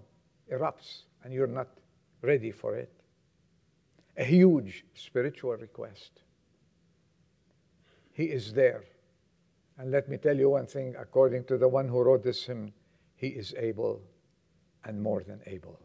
erupts 0.51 1.03
and 1.23 1.33
you're 1.33 1.47
not 1.47 1.67
ready 2.21 2.51
for 2.51 2.75
it, 2.75 2.91
a 4.21 4.23
huge 4.23 4.85
spiritual 4.93 5.55
request. 5.57 6.21
He 8.13 8.25
is 8.25 8.53
there. 8.53 8.83
And 9.79 9.89
let 9.89 10.07
me 10.07 10.17
tell 10.17 10.37
you 10.37 10.51
one 10.51 10.67
thing 10.67 10.95
according 10.99 11.45
to 11.45 11.57
the 11.57 11.67
one 11.67 11.87
who 11.87 12.03
wrote 12.03 12.23
this 12.23 12.45
hymn, 12.45 12.71
he 13.15 13.29
is 13.29 13.55
able 13.57 13.99
and 14.85 15.01
more 15.01 15.23
than 15.23 15.41
able. 15.47 15.79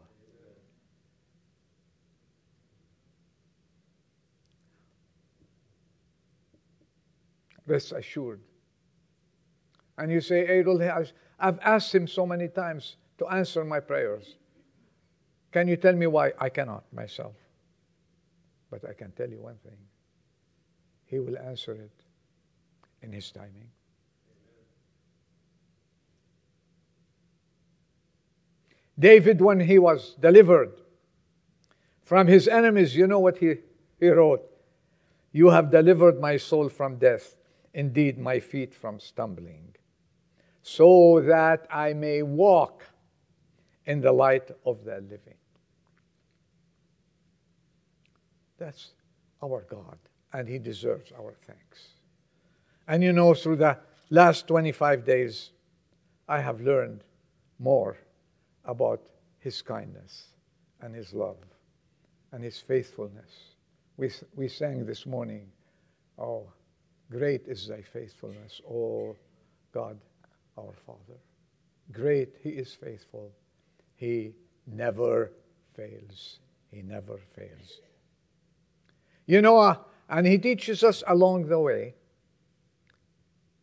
rest 7.65 7.91
assured. 7.91 8.39
And 9.97 10.09
you 10.09 10.21
say, 10.21 10.47
Adol, 10.47 11.11
I've 11.37 11.59
asked 11.59 11.93
him 11.93 12.07
so 12.07 12.25
many 12.25 12.47
times 12.47 12.95
to 13.17 13.27
answer 13.27 13.65
my 13.65 13.81
prayers. 13.81 14.37
Can 15.51 15.67
you 15.67 15.75
tell 15.75 15.93
me 15.93 16.07
why? 16.07 16.31
I 16.39 16.47
cannot 16.47 16.85
myself. 16.93 17.35
But 18.69 18.87
I 18.89 18.93
can 18.93 19.11
tell 19.11 19.29
you 19.29 19.39
one 19.39 19.57
thing 19.63 19.77
He 21.05 21.19
will 21.19 21.37
answer 21.37 21.73
it 21.73 22.03
in 23.01 23.11
His 23.11 23.31
timing. 23.31 23.69
David, 28.99 29.41
when 29.41 29.59
he 29.59 29.77
was 29.77 30.15
delivered 30.19 30.73
from 32.03 32.27
his 32.27 32.47
enemies, 32.47 32.95
you 32.95 33.05
know 33.05 33.19
what 33.19 33.37
he, 33.37 33.55
he 33.99 34.09
wrote? 34.09 34.41
You 35.31 35.49
have 35.49 35.69
delivered 35.69 36.19
my 36.19 36.37
soul 36.37 36.67
from 36.69 36.97
death 36.97 37.35
indeed 37.73 38.17
my 38.17 38.39
feet 38.39 38.73
from 38.73 38.99
stumbling, 38.99 39.75
so 40.63 41.21
that 41.21 41.67
I 41.69 41.93
may 41.93 42.23
walk 42.23 42.83
in 43.85 44.01
the 44.01 44.11
light 44.11 44.49
of 44.65 44.83
the 44.83 44.95
living. 44.95 45.37
That's 48.57 48.91
our 49.43 49.65
God, 49.69 49.97
and 50.33 50.47
He 50.47 50.57
deserves 50.57 51.11
our 51.11 51.33
thanks. 51.45 51.89
And 52.87 53.03
you 53.03 53.13
know, 53.13 53.33
through 53.33 53.57
the 53.57 53.77
last 54.09 54.47
25 54.47 55.05
days, 55.05 55.51
I 56.27 56.39
have 56.39 56.61
learned 56.61 57.03
more 57.59 57.97
about 58.65 59.01
His 59.39 59.61
kindness 59.61 60.29
and 60.81 60.95
His 60.95 61.13
love 61.13 61.37
and 62.31 62.43
His 62.43 62.59
faithfulness. 62.59 63.55
We, 63.97 64.11
we 64.35 64.47
sang 64.47 64.85
this 64.85 65.05
morning, 65.05 65.47
Oh, 66.17 66.47
Great 67.11 67.47
is 67.47 67.67
thy 67.67 67.81
faithfulness, 67.81 68.59
O 68.69 69.15
God 69.71 69.97
our 70.57 70.73
Father. 70.85 71.19
Great, 71.91 72.35
He 72.41 72.49
is 72.49 72.73
faithful. 72.73 73.31
He 73.95 74.33
never 74.65 75.31
fails. 75.75 76.39
He 76.71 76.81
never 76.81 77.17
fails. 77.35 77.81
You 79.27 79.41
know, 79.41 79.59
uh, 79.59 79.75
and 80.09 80.25
He 80.25 80.37
teaches 80.37 80.83
us 80.83 81.03
along 81.05 81.47
the 81.47 81.59
way 81.59 81.93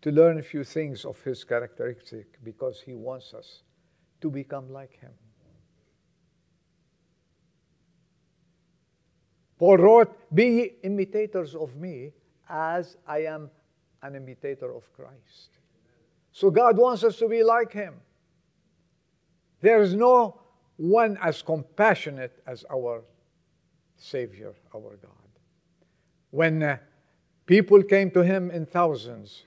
to 0.02 0.12
learn 0.12 0.38
a 0.38 0.42
few 0.42 0.62
things 0.62 1.04
of 1.06 1.20
His 1.22 1.42
characteristic 1.42 2.38
because 2.44 2.82
He 2.84 2.94
wants 2.94 3.32
us 3.32 3.62
to 4.20 4.30
become 4.30 4.70
like 4.70 5.00
Him. 5.00 5.12
Paul 9.58 9.78
wrote, 9.78 10.34
Be 10.34 10.76
imitators 10.82 11.54
of 11.54 11.74
me 11.76 12.12
as 12.48 12.98
I 13.06 13.24
am 13.24 13.50
an 14.02 14.14
imitator 14.14 14.74
of 14.74 14.92
Christ. 14.92 15.58
So 16.32 16.50
God 16.50 16.76
wants 16.76 17.04
us 17.04 17.16
to 17.18 17.28
be 17.28 17.42
like 17.42 17.72
Him. 17.72 17.94
There 19.62 19.80
is 19.80 19.94
no 19.94 20.42
one 20.76 21.16
as 21.22 21.40
compassionate 21.40 22.42
as 22.46 22.66
our 22.70 23.02
Savior, 23.96 24.52
our 24.74 24.98
God. 25.00 25.23
When 26.34 26.64
uh, 26.64 26.78
people 27.46 27.80
came 27.84 28.10
to 28.10 28.24
Him 28.24 28.50
in 28.50 28.66
thousands, 28.66 29.44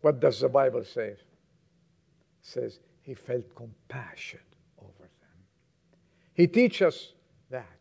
what 0.00 0.18
does 0.18 0.40
the 0.40 0.48
Bible 0.48 0.82
say? 0.82 1.10
It 1.10 1.20
says 2.42 2.80
He 3.02 3.14
felt 3.14 3.54
compassion 3.54 4.40
over 4.82 5.04
them. 5.04 5.38
He 6.32 6.48
teaches 6.48 7.12
that. 7.48 7.78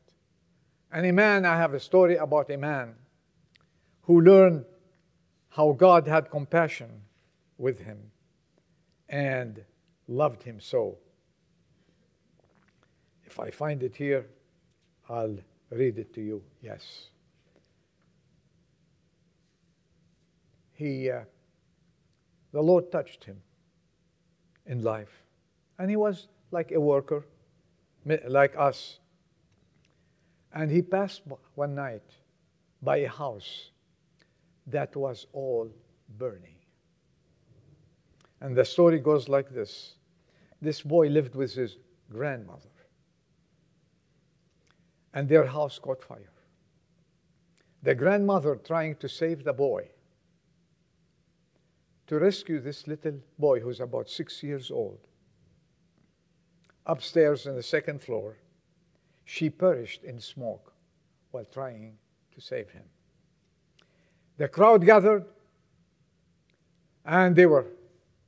And 0.91 1.08
a 1.08 1.12
man, 1.12 1.43
I 1.43 1.58
have 1.58 1.73
a 1.73 1.80
story 1.80 2.17
about 2.17 2.52
a 2.52 2.58
man 2.58 2.93
who 4.04 4.21
learned 4.21 4.65
how 5.49 5.71
God 5.71 6.08
had 6.08 6.30
compassion 6.30 6.91
with 7.58 7.80
him 7.80 7.97
and 9.10 9.60
loved 10.08 10.43
him 10.43 10.60
so. 10.60 10.99
If 13.26 13.39
I 13.39 13.49
find 13.49 13.82
it 13.82 13.95
here, 13.95 14.28
I'll 15.10 15.38
read 15.71 15.97
it 15.97 16.13
to 16.13 16.21
you. 16.21 16.43
Yes. 16.62 17.08
He, 20.83 21.09
uh, 21.11 21.21
the 22.51 22.61
Lord 22.61 22.91
touched 22.91 23.23
him 23.23 23.41
in 24.65 24.83
life. 24.83 25.23
And 25.79 25.89
he 25.89 25.95
was 25.95 26.27
like 26.51 26.71
a 26.71 26.79
worker, 26.79 27.25
like 28.27 28.55
us. 28.57 28.99
And 30.53 30.71
he 30.71 30.81
passed 30.81 31.21
one 31.55 31.75
night 31.75 32.03
by 32.81 32.97
a 32.97 33.09
house 33.09 33.71
that 34.67 34.95
was 34.95 35.27
all 35.33 35.69
burning. 36.17 36.57
And 38.41 38.55
the 38.55 38.65
story 38.65 38.99
goes 38.99 39.29
like 39.29 39.49
this 39.49 39.95
this 40.61 40.81
boy 40.81 41.09
lived 41.09 41.35
with 41.35 41.53
his 41.53 41.77
grandmother. 42.11 42.69
and 45.13 45.29
their 45.29 45.45
house 45.45 45.79
caught 45.79 46.03
fire. 46.03 46.31
The 47.83 47.95
grandmother 47.95 48.55
trying 48.55 48.95
to 48.97 49.09
save 49.09 49.43
the 49.43 49.53
boy, 49.53 49.89
to 52.13 52.19
rescue 52.19 52.60
this 52.60 52.86
little 52.86 53.17
boy 53.39 53.60
who's 53.60 53.80
about 53.80 54.08
six 54.08 54.43
years 54.43 54.69
old. 54.69 54.99
Upstairs 56.86 57.47
in 57.47 57.56
the 57.56 57.63
second 57.63 58.04
floor, 58.04 58.38
she 59.26 59.49
perished 59.49 60.04
in 60.04 60.19
smoke 60.19 60.73
while 61.32 61.45
trying 61.45 61.97
to 62.36 62.39
save 62.39 62.69
him. 62.69 62.84
The 64.38 64.47
crowd 64.47 64.86
gathered, 64.86 65.26
and 67.04 67.36
they 67.36 67.47
were 67.47 67.65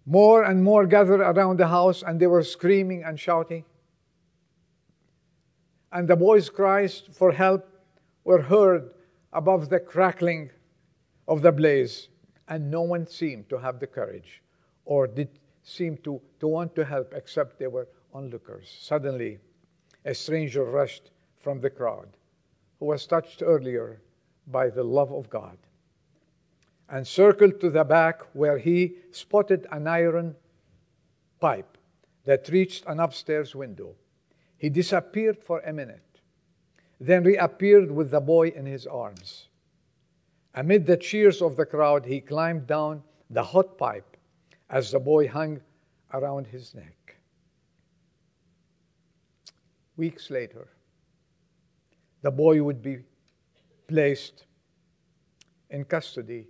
more 0.08 0.43
and 0.43 0.63
more 0.63 0.88
gathered 0.88 1.21
around 1.21 1.60
the 1.60 1.67
house, 1.67 2.02
and 2.02 2.19
they 2.19 2.28
were 2.28 2.43
screaming 2.43 3.04
and 3.04 3.19
shouting. 3.19 3.65
And 5.91 6.08
the 6.08 6.15
boy's 6.15 6.50
cries 6.50 7.04
for 7.12 7.32
help 7.32 7.69
were 8.24 8.41
heard 8.41 8.89
above 9.32 9.69
the 9.69 9.80
crackling 9.80 10.50
of 11.28 11.43
the 11.43 11.52
blaze, 11.52 12.10
and 12.47 12.69
no 12.69 12.81
one 12.81 13.08
seemed 13.08 13.49
to 13.49 13.58
have 13.58 13.79
the 13.79 13.88
courage 13.88 14.41
or 14.86 15.08
did 15.08 15.29
seem 15.63 15.97
to, 15.97 16.21
to 16.39 16.47
want 16.47 16.75
to 16.75 16.86
help 16.86 17.13
except 17.13 17.58
they 17.58 17.67
were 17.67 17.88
onlookers. 18.13 18.75
Suddenly, 18.81 19.39
a 20.05 20.13
stranger 20.13 20.63
rushed 20.63 21.12
from 21.39 21.60
the 21.60 21.69
crowd 21.69 22.10
who 22.79 22.86
was 22.86 23.08
touched 23.08 23.41
earlier 23.43 23.99
by 24.47 24.69
the 24.69 24.84
love 24.84 25.12
of 25.12 25.29
God 25.29 25.58
and 26.89 27.08
circled 27.08 27.60
to 27.62 27.69
the 27.69 27.84
back 27.84 28.21
where 28.34 28.60
he 28.60 28.95
spotted 29.12 29.65
an 29.71 29.88
iron 29.88 30.36
pipe 31.39 31.77
that 32.25 32.49
reached 32.49 32.86
an 32.86 32.99
upstairs 32.99 33.55
window. 33.55 33.95
He 34.58 34.69
disappeared 34.69 35.38
for 35.43 35.60
a 35.62 35.73
minute, 35.73 36.21
then 36.99 37.23
reappeared 37.23 37.91
with 37.91 38.12
the 38.12 38.21
boy 38.21 38.49
in 38.49 38.65
his 38.65 38.86
arms. 38.86 39.47
Amid 40.57 40.85
the 40.85 40.95
cheers 40.95 41.41
of 41.41 41.57
the 41.57 41.65
crowd, 41.65 42.05
he 42.05 42.21
climbed 42.21 42.65
down 42.65 43.03
the 43.29 43.43
hot 43.43 43.77
pipe 43.77 44.15
as 44.69 44.91
the 44.91 44.99
boy 44.99 45.27
hung 45.27 45.59
around 46.13 46.47
his 46.47 46.73
neck. 46.73 47.17
Weeks 49.97 50.29
later, 50.29 50.69
the 52.21 52.31
boy 52.31 52.63
would 52.63 52.81
be 52.81 52.99
placed 53.87 54.45
in 55.69 55.83
custody, 55.83 56.47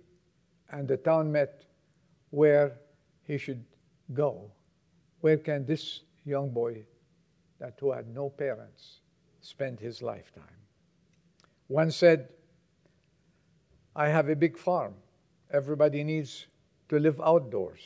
and 0.70 0.86
the 0.86 0.96
town 0.96 1.32
met 1.32 1.64
where 2.30 2.78
he 3.24 3.38
should 3.38 3.64
go. 4.14 4.52
Where 5.20 5.36
can 5.36 5.66
this 5.66 6.02
young 6.24 6.50
boy, 6.50 6.84
that 7.58 7.76
who 7.80 7.90
had 7.90 8.08
no 8.14 8.30
parents, 8.30 9.00
spend 9.40 9.80
his 9.80 10.00
lifetime? 10.00 10.44
One 11.66 11.90
said, 11.90 12.28
I 13.96 14.08
have 14.08 14.28
a 14.28 14.36
big 14.36 14.58
farm. 14.58 14.94
Everybody 15.50 16.04
needs 16.04 16.46
to 16.90 16.98
live 16.98 17.20
outdoors. 17.20 17.80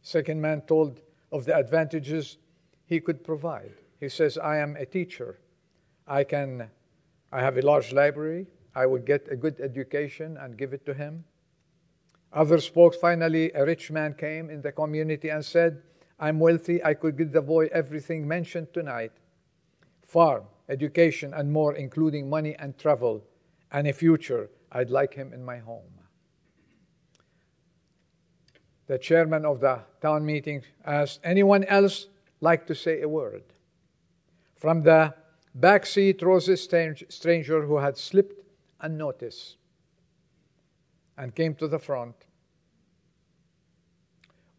Second 0.00 0.40
man 0.40 0.62
told 0.62 1.00
of 1.30 1.44
the 1.44 1.56
advantages 1.56 2.38
he 2.86 2.98
could 2.98 3.22
provide. 3.22 3.74
He 4.00 4.08
says, 4.08 4.38
I 4.38 4.56
am 4.56 4.74
a 4.76 4.86
teacher. 4.86 5.38
I 6.08 6.24
can 6.24 6.68
I 7.30 7.40
have 7.40 7.56
a 7.56 7.62
large 7.62 7.92
library. 7.92 8.46
I 8.74 8.86
will 8.86 9.00
get 9.00 9.28
a 9.30 9.36
good 9.36 9.60
education 9.60 10.36
and 10.38 10.56
give 10.56 10.72
it 10.72 10.84
to 10.86 10.94
him. 10.94 11.24
Others 12.32 12.64
spoke. 12.64 12.94
Finally, 12.94 13.52
a 13.54 13.64
rich 13.64 13.90
man 13.90 14.14
came 14.14 14.50
in 14.50 14.62
the 14.62 14.72
community 14.72 15.28
and 15.28 15.44
said, 15.44 15.82
I'm 16.18 16.38
wealthy. 16.38 16.82
I 16.82 16.94
could 16.94 17.16
give 17.16 17.32
the 17.32 17.42
boy 17.42 17.68
everything 17.72 18.26
mentioned 18.26 18.72
tonight 18.72 19.12
farm, 20.12 20.44
education, 20.68 21.34
and 21.34 21.52
more, 21.52 21.74
including 21.74 22.28
money 22.28 22.54
and 22.58 22.78
travel, 22.78 23.24
and 23.70 23.86
a 23.86 23.92
future. 23.92 24.50
I'd 24.70 24.90
like 24.90 25.14
him 25.14 25.32
in 25.32 25.44
my 25.44 25.58
home. 25.58 25.92
The 28.86 28.98
chairman 28.98 29.44
of 29.44 29.60
the 29.60 29.80
town 30.00 30.24
meeting 30.24 30.62
asked, 30.84 31.20
Anyone 31.24 31.64
else 31.64 32.08
like 32.40 32.66
to 32.66 32.74
say 32.74 33.02
a 33.02 33.08
word? 33.08 33.44
From 34.56 34.82
the 34.82 35.14
back 35.54 35.86
seat 35.86 36.22
rose 36.22 36.48
a 36.48 36.56
stranger 36.56 37.66
who 37.66 37.78
had 37.78 37.96
slipped 37.96 38.42
unnoticed 38.80 39.56
and 41.16 41.34
came 41.34 41.54
to 41.54 41.68
the 41.68 41.78
front 41.78 42.14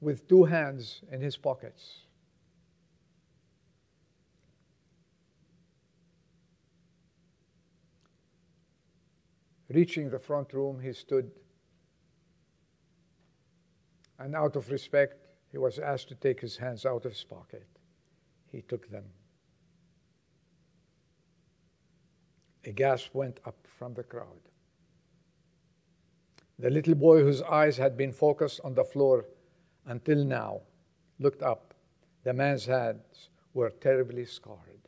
with 0.02 0.28
two 0.28 0.44
hands 0.44 1.02
in 1.12 1.22
his 1.22 1.38
pockets. 1.38 2.03
Reaching 9.74 10.12
the 10.12 10.20
front 10.20 10.54
room, 10.54 10.80
he 10.80 10.94
stood, 10.94 11.32
and 14.20 14.36
out 14.36 14.56
of 14.56 14.70
respect, 14.70 15.16
he 15.52 15.58
was 15.58 15.80
asked 15.80 16.10
to 16.10 16.16
take 16.16 16.40
his 16.40 16.58
hands 16.58 16.86
out 16.86 17.06
of 17.06 17.12
his 17.12 17.24
pocket. 17.24 17.66
He 18.52 18.62
took 18.62 18.88
them. 18.92 19.06
A 22.66 22.72
gasp 22.72 23.16
went 23.16 23.40
up 23.46 23.58
from 23.80 23.96
the 23.96 24.04
crowd. 24.04 24.42
The 26.60 26.70
little 26.70 26.96
boy, 26.96 27.24
whose 27.24 27.42
eyes 27.42 27.78
had 27.78 27.98
been 27.98 28.12
focused 28.12 28.62
on 28.64 28.76
the 28.76 28.84
floor 28.84 29.26
until 29.88 30.24
now, 30.24 30.62
looked 31.18 31.42
up. 31.42 31.74
The 32.24 32.34
man's 32.34 32.68
hands 32.68 33.30
were 33.56 33.72
terribly 33.72 34.26
scarred. 34.26 34.83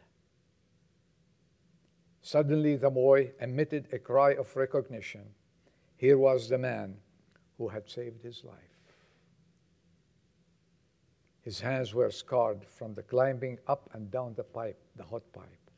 Suddenly, 2.25 2.77
the 2.77 2.89
boy 2.89 3.33
emitted 3.39 3.87
a 3.93 3.99
cry 3.99 4.31
of 4.33 4.55
recognition. 4.55 5.29
Here 5.95 6.17
was 6.17 6.49
the 6.49 6.57
man 6.57 6.97
who 7.59 7.67
had 7.67 7.87
saved 7.87 8.23
his 8.23 8.43
life. 8.43 8.79
His 11.43 11.59
hands 11.59 11.93
were 11.93 12.09
scarred 12.09 12.65
from 12.65 12.95
the 12.95 13.03
climbing 13.03 13.59
up 13.67 13.91
and 13.93 14.09
down 14.09 14.33
the 14.33 14.43
pipe, 14.43 14.81
the 14.95 15.03
hot 15.03 15.21
pipe. 15.33 15.69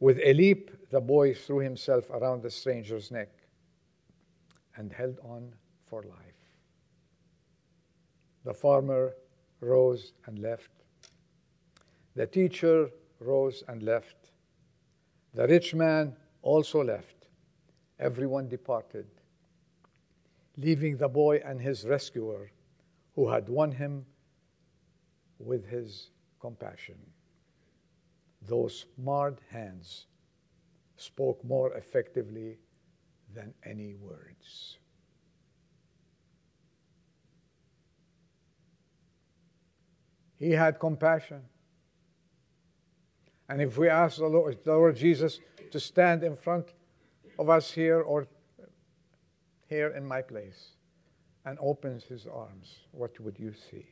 With 0.00 0.18
a 0.22 0.34
leap, 0.34 0.70
the 0.90 1.00
boy 1.00 1.32
threw 1.32 1.60
himself 1.60 2.10
around 2.10 2.42
the 2.42 2.50
stranger's 2.50 3.10
neck 3.10 3.30
and 4.76 4.92
held 4.92 5.18
on 5.20 5.54
for 5.86 6.02
life. 6.02 6.58
The 8.44 8.52
farmer 8.52 9.14
rose 9.60 10.12
and 10.26 10.40
left. 10.40 10.72
The 12.14 12.26
teacher 12.26 12.90
rose 13.18 13.64
and 13.66 13.82
left. 13.82 14.32
The 15.34 15.48
rich 15.48 15.74
man 15.74 16.16
also 16.42 16.84
left. 16.84 17.26
Everyone 17.98 18.48
departed, 18.48 19.06
leaving 20.56 20.96
the 20.96 21.08
boy 21.08 21.38
and 21.44 21.60
his 21.60 21.84
rescuer, 21.84 22.50
who 23.14 23.28
had 23.28 23.48
won 23.48 23.72
him 23.72 24.06
with 25.38 25.66
his 25.66 26.10
compassion. 26.40 26.98
Those 28.42 28.86
marred 28.96 29.40
hands 29.50 30.06
spoke 30.96 31.42
more 31.44 31.74
effectively 31.74 32.58
than 33.32 33.54
any 33.64 33.94
words. 33.94 34.78
He 40.36 40.50
had 40.50 40.78
compassion. 40.78 41.42
And 43.48 43.60
if 43.60 43.76
we 43.76 43.88
ask 43.88 44.18
the 44.18 44.26
Lord, 44.26 44.58
the 44.64 44.72
Lord 44.72 44.96
Jesus 44.96 45.40
to 45.70 45.78
stand 45.78 46.22
in 46.22 46.36
front 46.36 46.72
of 47.38 47.50
us 47.50 47.70
here 47.70 48.00
or 48.00 48.26
here 49.68 49.88
in 49.88 50.04
my 50.04 50.22
place 50.22 50.76
and 51.44 51.58
opens 51.60 52.04
his 52.04 52.26
arms, 52.26 52.78
what 52.92 53.18
would 53.20 53.38
you 53.38 53.52
see? 53.70 53.86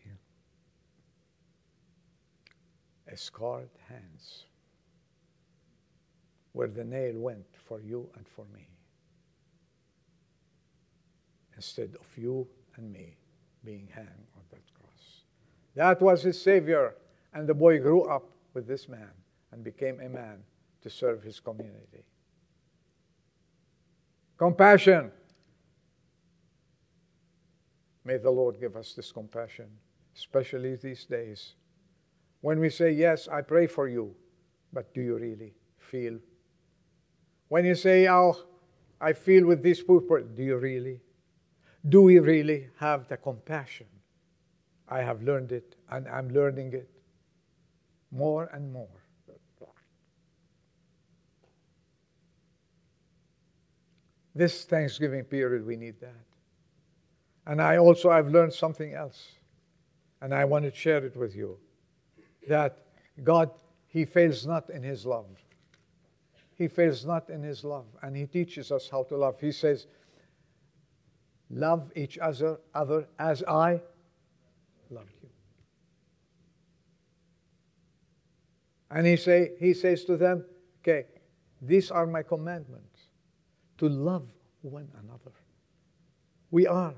A 3.10 3.16
scarred 3.16 3.68
hands 3.88 4.44
where 6.52 6.68
the 6.68 6.84
nail 6.84 7.14
went 7.16 7.44
for 7.66 7.80
you 7.80 8.08
and 8.16 8.26
for 8.26 8.46
me. 8.54 8.68
Instead 11.56 11.94
of 12.00 12.06
you 12.16 12.46
and 12.76 12.90
me 12.90 13.16
being 13.64 13.86
hanged 13.94 14.08
on 14.08 14.42
that 14.50 14.62
cross. 14.74 15.22
That 15.74 16.00
was 16.00 16.22
his 16.22 16.40
Savior. 16.40 16.94
And 17.34 17.46
the 17.46 17.54
boy 17.54 17.78
grew 17.80 18.04
up 18.04 18.24
with 18.54 18.66
this 18.66 18.88
man 18.88 19.10
and 19.52 19.62
became 19.62 20.00
a 20.00 20.08
man 20.08 20.38
to 20.82 20.90
serve 20.90 21.22
his 21.22 21.38
community. 21.38 22.04
Compassion. 24.36 25.12
May 28.04 28.16
the 28.16 28.30
Lord 28.30 28.58
give 28.58 28.74
us 28.74 28.94
this 28.94 29.12
compassion, 29.12 29.68
especially 30.16 30.74
these 30.76 31.04
days. 31.04 31.54
When 32.40 32.58
we 32.58 32.70
say, 32.70 32.90
Yes, 32.90 33.28
I 33.28 33.42
pray 33.42 33.68
for 33.68 33.86
you, 33.86 34.14
but 34.72 34.92
do 34.92 35.00
you 35.00 35.16
really 35.16 35.54
feel? 35.78 36.18
When 37.48 37.64
you 37.64 37.76
say, 37.76 38.08
Oh, 38.08 38.36
I 39.00 39.12
feel 39.12 39.46
with 39.46 39.62
these 39.62 39.80
people, 39.80 40.22
do 40.34 40.42
you 40.42 40.56
really? 40.56 41.00
Do 41.88 42.02
we 42.02 42.18
really 42.18 42.68
have 42.78 43.08
the 43.08 43.16
compassion? 43.16 43.86
I 44.88 45.02
have 45.02 45.22
learned 45.22 45.52
it 45.52 45.76
and 45.90 46.08
I'm 46.08 46.30
learning 46.30 46.72
it 46.72 46.90
more 48.10 48.50
and 48.52 48.72
more. 48.72 49.01
This 54.34 54.64
Thanksgiving 54.64 55.24
period, 55.24 55.66
we 55.66 55.76
need 55.76 56.00
that. 56.00 56.24
And 57.46 57.60
I 57.60 57.76
also, 57.76 58.10
I've 58.10 58.28
learned 58.28 58.52
something 58.52 58.94
else. 58.94 59.32
And 60.20 60.32
I 60.32 60.44
want 60.44 60.64
to 60.64 60.74
share 60.74 61.04
it 61.04 61.16
with 61.16 61.34
you. 61.34 61.58
That 62.48 62.78
God, 63.22 63.50
He 63.88 64.04
fails 64.04 64.46
not 64.46 64.70
in 64.70 64.82
His 64.82 65.04
love. 65.04 65.26
He 66.54 66.68
fails 66.68 67.04
not 67.04 67.28
in 67.28 67.42
His 67.42 67.64
love. 67.64 67.86
And 68.02 68.16
He 68.16 68.26
teaches 68.26 68.70
us 68.70 68.88
how 68.88 69.02
to 69.04 69.16
love. 69.16 69.40
He 69.40 69.52
says, 69.52 69.86
Love 71.50 71.92
each 71.94 72.16
other, 72.16 72.58
other 72.74 73.06
as 73.18 73.42
I 73.42 73.82
loved 74.88 75.12
you. 75.22 75.28
And 78.90 79.06
he, 79.06 79.16
say, 79.16 79.52
he 79.58 79.74
says 79.74 80.04
to 80.04 80.16
them, 80.16 80.46
Okay, 80.80 81.06
these 81.60 81.90
are 81.90 82.06
my 82.06 82.22
commandments 82.22 82.91
to 83.82 83.88
love 83.88 84.28
one 84.60 84.88
another. 85.02 85.32
We 86.52 86.68
are. 86.68 86.94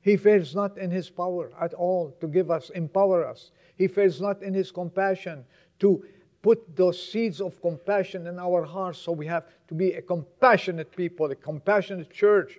He 0.00 0.16
fails 0.16 0.56
not 0.56 0.76
in 0.76 0.90
his 0.90 1.08
power 1.08 1.52
at 1.60 1.72
all 1.72 2.16
to 2.20 2.26
give 2.26 2.50
us, 2.50 2.70
empower 2.70 3.24
us. 3.24 3.52
He 3.76 3.86
fails 3.86 4.20
not 4.20 4.42
in 4.42 4.54
his 4.54 4.72
compassion 4.72 5.44
to 5.78 6.04
put 6.42 6.74
those 6.74 7.00
seeds 7.00 7.40
of 7.40 7.62
compassion 7.62 8.26
in 8.26 8.40
our 8.40 8.64
hearts 8.64 8.98
so 8.98 9.12
we 9.12 9.28
have 9.28 9.44
to 9.68 9.74
be 9.74 9.92
a 9.92 10.02
compassionate 10.02 10.90
people, 10.96 11.30
a 11.30 11.36
compassionate 11.36 12.10
church, 12.10 12.58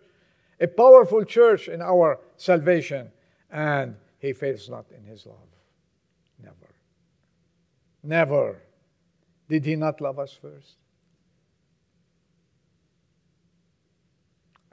a 0.62 0.68
powerful 0.68 1.26
church 1.26 1.68
in 1.68 1.82
our 1.82 2.22
salvation. 2.38 3.12
And 3.52 3.98
he 4.20 4.32
fails 4.32 4.70
not 4.70 4.86
in 4.98 5.04
his 5.04 5.26
love. 5.26 5.50
Never. 6.42 6.70
Never. 8.02 8.62
Did 9.50 9.66
he 9.66 9.76
not 9.76 10.00
love 10.00 10.20
us 10.20 10.32
first? 10.32 10.78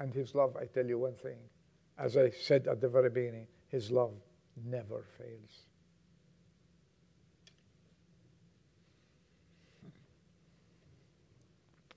And 0.00 0.14
his 0.14 0.34
love, 0.34 0.56
I 0.56 0.64
tell 0.64 0.86
you 0.86 0.98
one 0.98 1.14
thing, 1.14 1.36
as 1.98 2.16
I 2.16 2.30
said 2.30 2.66
at 2.66 2.80
the 2.80 2.88
very 2.88 3.10
beginning, 3.10 3.46
his 3.68 3.90
love 3.90 4.14
never 4.64 5.04
fails. 5.18 5.66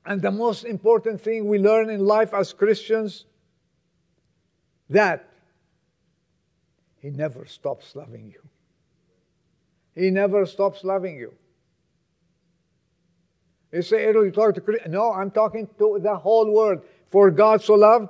And 0.06 0.22
the 0.22 0.32
most 0.32 0.66
important 0.66 1.22
thing 1.22 1.48
we 1.48 1.60
learn 1.60 1.90
in 1.90 2.06
life 2.06 2.34
as 2.34 2.52
Christians 2.52 3.24
that 4.90 5.30
he 7.00 7.10
never 7.10 7.46
stops 7.46 7.96
loving 7.96 8.28
you. 8.28 8.42
He 9.96 10.10
never 10.10 10.46
stops 10.46 10.84
loving 10.84 11.16
you. 11.16 11.34
You 13.72 13.82
say, 13.82 14.04
Errol, 14.04 14.26
you 14.26 14.32
talk 14.32 14.56
to 14.56 14.62
Christians. 14.62 14.94
No, 14.94 15.14
I'm 15.14 15.32
talking 15.32 15.68
to 15.80 16.00
the 16.02 16.16
whole 16.16 16.52
world. 16.52 16.82
For 17.14 17.30
God 17.30 17.62
so 17.62 17.76
loved 17.76 18.10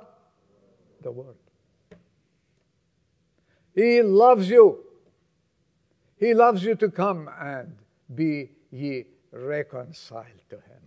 the 1.02 1.10
world. 1.10 1.36
He 3.74 4.00
loves 4.00 4.48
you. 4.48 4.78
He 6.16 6.32
loves 6.32 6.64
you 6.64 6.74
to 6.76 6.88
come 6.88 7.28
and 7.38 7.76
be 8.14 8.48
ye 8.70 9.04
reconciled 9.30 10.40
to 10.48 10.56
Him. 10.56 10.82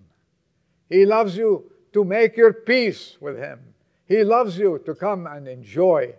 He 0.89 1.05
loves 1.05 1.37
you 1.37 1.71
to 1.93 2.03
make 2.03 2.35
your 2.35 2.53
peace 2.53 3.17
with 3.21 3.37
Him. 3.37 3.59
He 4.07 4.23
loves 4.23 4.57
you 4.57 4.81
to 4.87 4.95
come 4.95 5.27
and 5.27 5.47
enjoy 5.47 6.15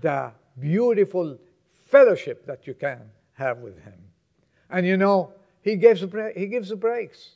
the 0.00 0.32
beautiful 0.58 1.36
fellowship 1.84 2.46
that 2.46 2.66
you 2.66 2.72
can 2.72 3.10
have 3.34 3.58
with 3.58 3.78
Him. 3.84 4.00
And 4.70 4.86
you 4.86 4.96
know, 4.96 5.34
He 5.60 5.76
gives, 5.76 6.02
he 6.34 6.46
gives 6.46 6.72
breaks. 6.72 7.32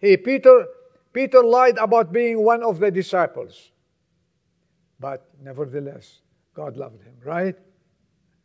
He, 0.00 0.16
Peter, 0.16 0.68
Peter 1.12 1.42
lied 1.42 1.78
about 1.78 2.12
being 2.12 2.42
one 2.42 2.62
of 2.62 2.78
the 2.78 2.90
disciples. 2.90 3.70
But 4.98 5.26
nevertheless, 5.42 6.20
God 6.54 6.76
loved 6.76 7.02
him, 7.02 7.14
right? 7.24 7.56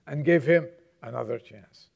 And 0.08 0.24
gave 0.24 0.46
him 0.46 0.68
another 1.02 1.38
chance. 1.38 1.88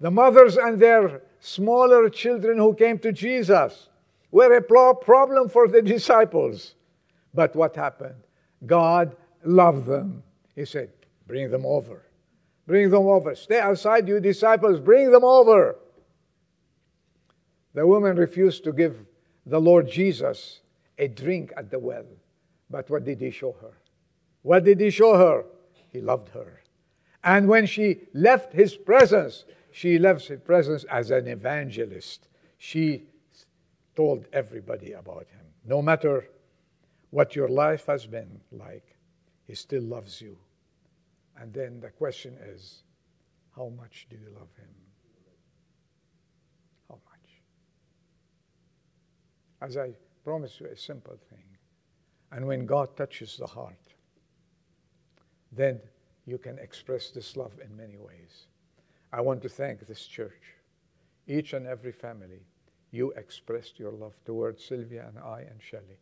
The 0.00 0.10
mothers 0.10 0.56
and 0.56 0.80
their 0.80 1.22
smaller 1.40 2.08
children 2.08 2.58
who 2.58 2.74
came 2.74 2.98
to 3.00 3.12
Jesus 3.12 3.88
were 4.30 4.56
a 4.56 4.94
problem 4.94 5.48
for 5.48 5.68
the 5.68 5.82
disciples. 5.94 6.74
But 7.34 7.54
what 7.54 7.76
happened? 7.76 8.22
God 8.64 9.16
loved 9.44 9.86
them. 9.86 10.22
He 10.54 10.64
said, 10.64 10.90
Bring 11.26 11.50
them 11.50 11.66
over. 11.66 12.04
Bring 12.66 12.90
them 12.90 13.06
over. 13.06 13.34
Stay 13.34 13.60
outside, 13.60 14.08
you 14.08 14.18
disciples. 14.18 14.80
Bring 14.80 15.10
them 15.10 15.24
over. 15.24 15.76
The 17.78 17.86
woman 17.86 18.16
refused 18.16 18.64
to 18.64 18.72
give 18.72 19.06
the 19.46 19.60
Lord 19.60 19.88
Jesus 19.88 20.62
a 20.98 21.06
drink 21.06 21.52
at 21.56 21.70
the 21.70 21.78
well. 21.78 22.08
But 22.68 22.90
what 22.90 23.04
did 23.04 23.20
he 23.20 23.30
show 23.30 23.52
her? 23.60 23.70
What 24.42 24.64
did 24.64 24.80
he 24.80 24.90
show 24.90 25.16
her? 25.16 25.44
He 25.92 26.00
loved 26.00 26.30
her. 26.30 26.60
And 27.22 27.46
when 27.46 27.66
she 27.66 28.00
left 28.12 28.52
his 28.52 28.74
presence, 28.74 29.44
she 29.70 29.96
left 29.96 30.26
his 30.26 30.40
presence 30.40 30.82
as 30.90 31.12
an 31.12 31.28
evangelist. 31.28 32.26
She 32.56 33.04
told 33.94 34.26
everybody 34.32 34.94
about 34.94 35.28
him. 35.28 35.46
No 35.64 35.80
matter 35.80 36.28
what 37.10 37.36
your 37.36 37.48
life 37.48 37.86
has 37.86 38.06
been 38.06 38.40
like, 38.50 38.96
he 39.46 39.54
still 39.54 39.84
loves 39.84 40.20
you. 40.20 40.36
And 41.40 41.54
then 41.54 41.78
the 41.78 41.90
question 41.90 42.36
is, 42.44 42.82
how 43.54 43.68
much 43.68 44.08
do 44.10 44.16
you 44.16 44.34
love 44.34 44.50
him? 44.56 44.87
As 49.60 49.76
I 49.76 49.92
promise 50.24 50.60
you, 50.60 50.66
a 50.66 50.76
simple 50.76 51.16
thing. 51.30 51.44
And 52.30 52.46
when 52.46 52.66
God 52.66 52.96
touches 52.96 53.36
the 53.36 53.46
heart, 53.46 53.94
then 55.50 55.80
you 56.26 56.38
can 56.38 56.58
express 56.58 57.10
this 57.10 57.36
love 57.36 57.58
in 57.64 57.76
many 57.76 57.96
ways. 57.96 58.46
I 59.12 59.22
want 59.22 59.42
to 59.42 59.48
thank 59.48 59.86
this 59.86 60.04
church, 60.04 60.54
each 61.26 61.54
and 61.54 61.66
every 61.66 61.92
family. 61.92 62.42
You 62.90 63.12
expressed 63.12 63.78
your 63.78 63.92
love 63.92 64.14
towards 64.24 64.64
Sylvia 64.64 65.06
and 65.08 65.18
I 65.18 65.46
and 65.50 65.62
Shelley 65.62 66.00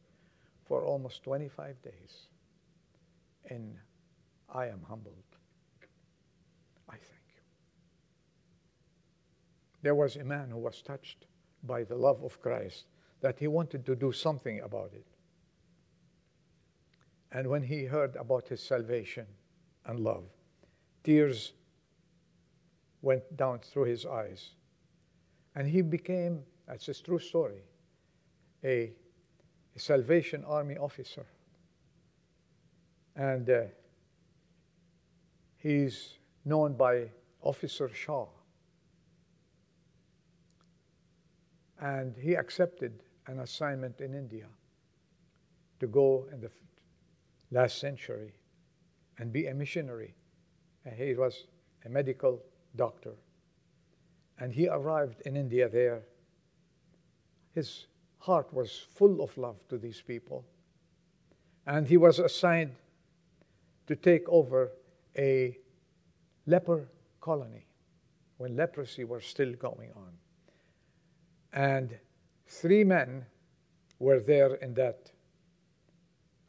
for 0.64 0.84
almost 0.84 1.22
25 1.22 1.80
days. 1.82 2.26
And 3.48 3.76
I 4.52 4.66
am 4.66 4.82
humbled. 4.88 5.14
I 6.88 6.94
thank 6.94 7.26
you. 7.28 7.42
There 9.82 9.94
was 9.94 10.16
a 10.16 10.24
man 10.24 10.50
who 10.50 10.58
was 10.58 10.82
touched 10.82 11.26
by 11.62 11.84
the 11.84 11.94
love 11.94 12.22
of 12.24 12.40
Christ 12.40 12.86
that 13.26 13.40
he 13.40 13.48
wanted 13.48 13.84
to 13.84 13.96
do 13.96 14.12
something 14.12 14.60
about 14.60 14.92
it. 14.94 15.04
And 17.32 17.48
when 17.48 17.60
he 17.60 17.82
heard 17.82 18.14
about 18.14 18.46
his 18.46 18.62
salvation 18.62 19.26
and 19.84 19.98
love, 19.98 20.22
tears 21.02 21.52
went 23.02 23.36
down 23.36 23.58
through 23.58 23.86
his 23.86 24.06
eyes. 24.06 24.50
And 25.56 25.66
he 25.66 25.82
became, 25.82 26.44
that's 26.68 26.86
a 26.86 26.94
true 26.94 27.18
story, 27.18 27.64
a, 28.62 28.92
a 29.74 29.78
Salvation 29.80 30.44
Army 30.46 30.76
officer. 30.76 31.26
And 33.16 33.50
uh, 33.50 33.62
he's 35.56 36.14
known 36.44 36.74
by 36.74 37.10
Officer 37.42 37.88
Shaw. 37.92 38.28
And 41.80 42.14
he 42.16 42.34
accepted 42.34 43.02
an 43.26 43.40
assignment 43.40 44.00
in 44.00 44.14
India 44.14 44.46
to 45.80 45.86
go 45.86 46.26
in 46.32 46.40
the 46.40 46.50
last 47.50 47.78
century 47.78 48.32
and 49.18 49.32
be 49.32 49.46
a 49.46 49.54
missionary. 49.54 50.14
And 50.84 50.94
he 50.94 51.14
was 51.14 51.46
a 51.84 51.88
medical 51.88 52.42
doctor. 52.76 53.14
And 54.38 54.52
he 54.52 54.68
arrived 54.68 55.22
in 55.22 55.36
India 55.36 55.68
there. 55.68 56.02
His 57.52 57.86
heart 58.18 58.52
was 58.52 58.86
full 58.94 59.22
of 59.22 59.36
love 59.38 59.66
to 59.68 59.78
these 59.78 60.02
people. 60.02 60.44
And 61.66 61.86
he 61.86 61.96
was 61.96 62.18
assigned 62.18 62.72
to 63.86 63.96
take 63.96 64.28
over 64.28 64.72
a 65.16 65.56
leper 66.46 66.88
colony 67.20 67.66
when 68.36 68.56
leprosy 68.56 69.04
was 69.04 69.24
still 69.24 69.52
going 69.54 69.90
on. 69.96 70.12
And 71.52 71.98
Three 72.46 72.84
men 72.84 73.26
were 73.98 74.20
there 74.20 74.54
in 74.54 74.74
that 74.74 75.10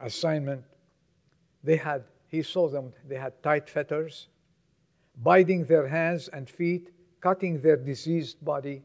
assignment. 0.00 0.64
They 1.64 1.76
had, 1.76 2.04
he 2.26 2.42
saw 2.42 2.68
them, 2.68 2.92
they 3.06 3.16
had 3.16 3.42
tight 3.42 3.68
fetters, 3.68 4.28
binding 5.16 5.64
their 5.64 5.88
hands 5.88 6.28
and 6.28 6.48
feet, 6.48 6.90
cutting 7.20 7.60
their 7.60 7.76
diseased 7.76 8.44
body 8.44 8.82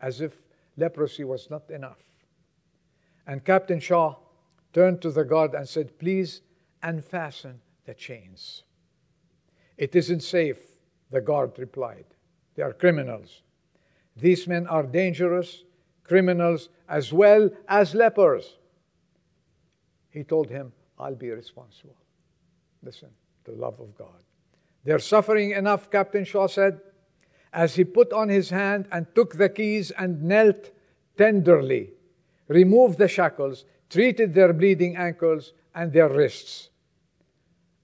as 0.00 0.20
if 0.20 0.40
leprosy 0.76 1.24
was 1.24 1.50
not 1.50 1.68
enough. 1.70 2.02
And 3.26 3.44
Captain 3.44 3.80
Shaw 3.80 4.16
turned 4.72 5.02
to 5.02 5.10
the 5.10 5.24
guard 5.24 5.54
and 5.54 5.68
said, 5.68 5.98
Please 5.98 6.42
unfasten 6.82 7.60
the 7.84 7.94
chains. 7.94 8.62
It 9.76 9.96
isn't 9.96 10.22
safe 10.22 10.58
The 11.10 11.20
guard 11.20 11.58
replied, 11.58 12.06
They 12.54 12.62
are 12.62 12.72
criminals. 12.72 13.42
These 14.16 14.48
men 14.48 14.66
are 14.66 14.82
dangerous 14.82 15.64
criminals 16.06 16.68
as 16.88 17.12
well 17.12 17.50
as 17.68 17.94
lepers. 17.94 18.56
He 20.10 20.24
told 20.24 20.48
him, 20.48 20.72
I'll 20.98 21.14
be 21.14 21.30
responsible. 21.30 21.96
Listen, 22.82 23.10
the 23.44 23.52
love 23.52 23.80
of 23.80 23.96
God. 23.96 24.22
They're 24.84 24.98
suffering 24.98 25.50
enough, 25.50 25.90
Captain 25.90 26.24
Shaw 26.24 26.46
said, 26.46 26.80
as 27.52 27.74
he 27.74 27.84
put 27.84 28.12
on 28.12 28.28
his 28.28 28.50
hand 28.50 28.86
and 28.92 29.06
took 29.14 29.34
the 29.34 29.48
keys 29.48 29.90
and 29.90 30.22
knelt 30.22 30.70
tenderly, 31.16 31.90
removed 32.48 32.98
the 32.98 33.08
shackles, 33.08 33.64
treated 33.90 34.34
their 34.34 34.52
bleeding 34.52 34.96
ankles 34.96 35.52
and 35.74 35.92
their 35.92 36.08
wrists. 36.08 36.70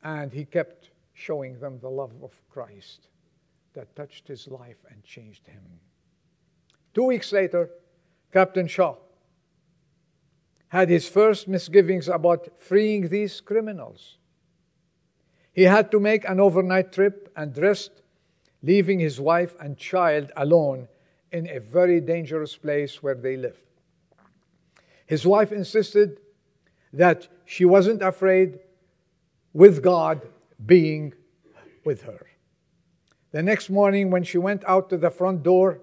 And 0.02 0.32
he 0.32 0.44
kept 0.44 0.90
showing 1.14 1.58
them 1.58 1.78
the 1.80 1.90
love 1.90 2.12
of 2.22 2.32
Christ 2.50 3.08
that 3.74 3.94
touched 3.96 4.28
his 4.28 4.48
life 4.48 4.78
and 4.90 5.02
changed 5.02 5.46
him. 5.46 5.62
Two 6.94 7.04
weeks 7.04 7.32
later, 7.32 7.70
Captain 8.32 8.66
Shaw 8.66 8.96
had 10.68 10.88
his 10.88 11.06
first 11.06 11.48
misgivings 11.48 12.08
about 12.08 12.48
freeing 12.58 13.08
these 13.08 13.40
criminals. 13.42 14.16
He 15.52 15.64
had 15.64 15.90
to 15.90 16.00
make 16.00 16.26
an 16.26 16.40
overnight 16.40 16.92
trip 16.92 17.30
and 17.36 17.56
rest, 17.58 17.90
leaving 18.62 18.98
his 18.98 19.20
wife 19.20 19.54
and 19.60 19.76
child 19.76 20.32
alone 20.34 20.88
in 21.30 21.46
a 21.48 21.60
very 21.60 22.00
dangerous 22.00 22.56
place 22.56 23.02
where 23.02 23.14
they 23.14 23.36
lived. 23.36 23.58
His 25.04 25.26
wife 25.26 25.52
insisted 25.52 26.20
that 26.92 27.28
she 27.44 27.66
wasn't 27.66 28.00
afraid 28.00 28.60
with 29.52 29.82
God 29.82 30.22
being 30.64 31.12
with 31.84 32.02
her. 32.02 32.26
The 33.32 33.42
next 33.42 33.68
morning, 33.68 34.10
when 34.10 34.24
she 34.24 34.38
went 34.38 34.64
out 34.66 34.88
to 34.88 34.96
the 34.96 35.10
front 35.10 35.42
door, 35.42 35.80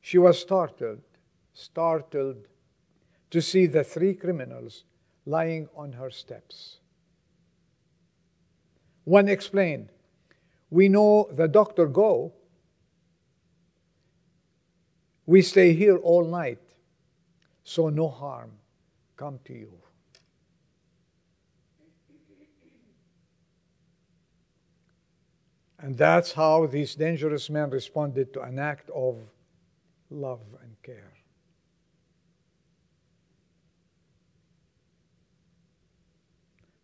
she 0.00 0.18
was 0.18 0.40
startled, 0.40 1.00
startled 1.54 2.48
to 3.30 3.40
see 3.40 3.66
the 3.66 3.84
three 3.84 4.14
criminals 4.14 4.84
lying 5.26 5.68
on 5.76 5.92
her 5.92 6.10
steps. 6.10 6.78
One 9.04 9.28
explained, 9.28 9.88
We 10.70 10.88
know 10.88 11.28
the 11.32 11.48
doctor 11.48 11.86
go. 11.86 12.32
We 15.26 15.42
stay 15.42 15.72
here 15.72 15.96
all 15.96 16.24
night, 16.24 16.60
so 17.64 17.88
no 17.88 18.08
harm 18.08 18.52
come 19.16 19.38
to 19.44 19.52
you. 19.52 19.72
And 25.78 25.98
that's 25.98 26.32
how 26.32 26.66
these 26.66 26.94
dangerous 26.94 27.50
men 27.50 27.70
responded 27.70 28.32
to 28.34 28.42
an 28.42 28.60
act 28.60 28.88
of 28.90 29.18
love 30.10 30.40
and 30.62 30.80
care. 30.82 31.12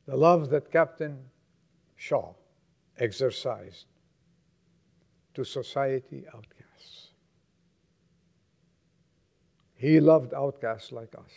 The 0.08 0.16
love 0.16 0.48
that 0.48 0.70
Captain 0.72 1.18
Shaw 1.96 2.32
exercised 2.96 3.84
to 5.34 5.44
society 5.44 6.24
outcasts. 6.34 7.08
He 9.74 10.00
loved 10.00 10.32
outcasts 10.32 10.92
like 10.92 11.14
us. 11.14 11.30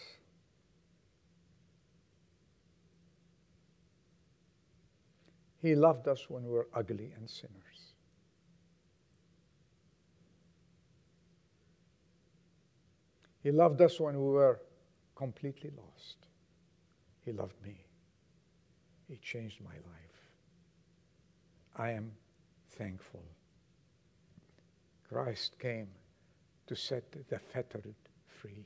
He 5.62 5.76
loved 5.76 6.08
us 6.08 6.30
when 6.30 6.46
we 6.46 6.52
were 6.52 6.70
ugly 6.74 7.12
and 7.18 7.30
sinners. 7.30 7.94
He 13.44 13.52
loved 13.52 13.82
us 13.82 14.00
when 14.00 14.16
we 14.16 14.32
were 14.32 14.62
completely 15.14 15.72
lost. 15.78 16.16
He 17.26 17.34
loved 17.34 17.62
me. 17.62 17.76
He 19.12 19.18
changed 19.18 19.60
my 19.62 19.74
life. 19.74 20.32
I 21.76 21.92
am 21.92 22.14
thankful. 22.78 23.26
Christ 25.10 25.60
came 25.60 25.90
to 26.68 26.78
set 26.78 27.12
the 27.28 27.38
fettered 27.38 27.94
free. 28.26 28.64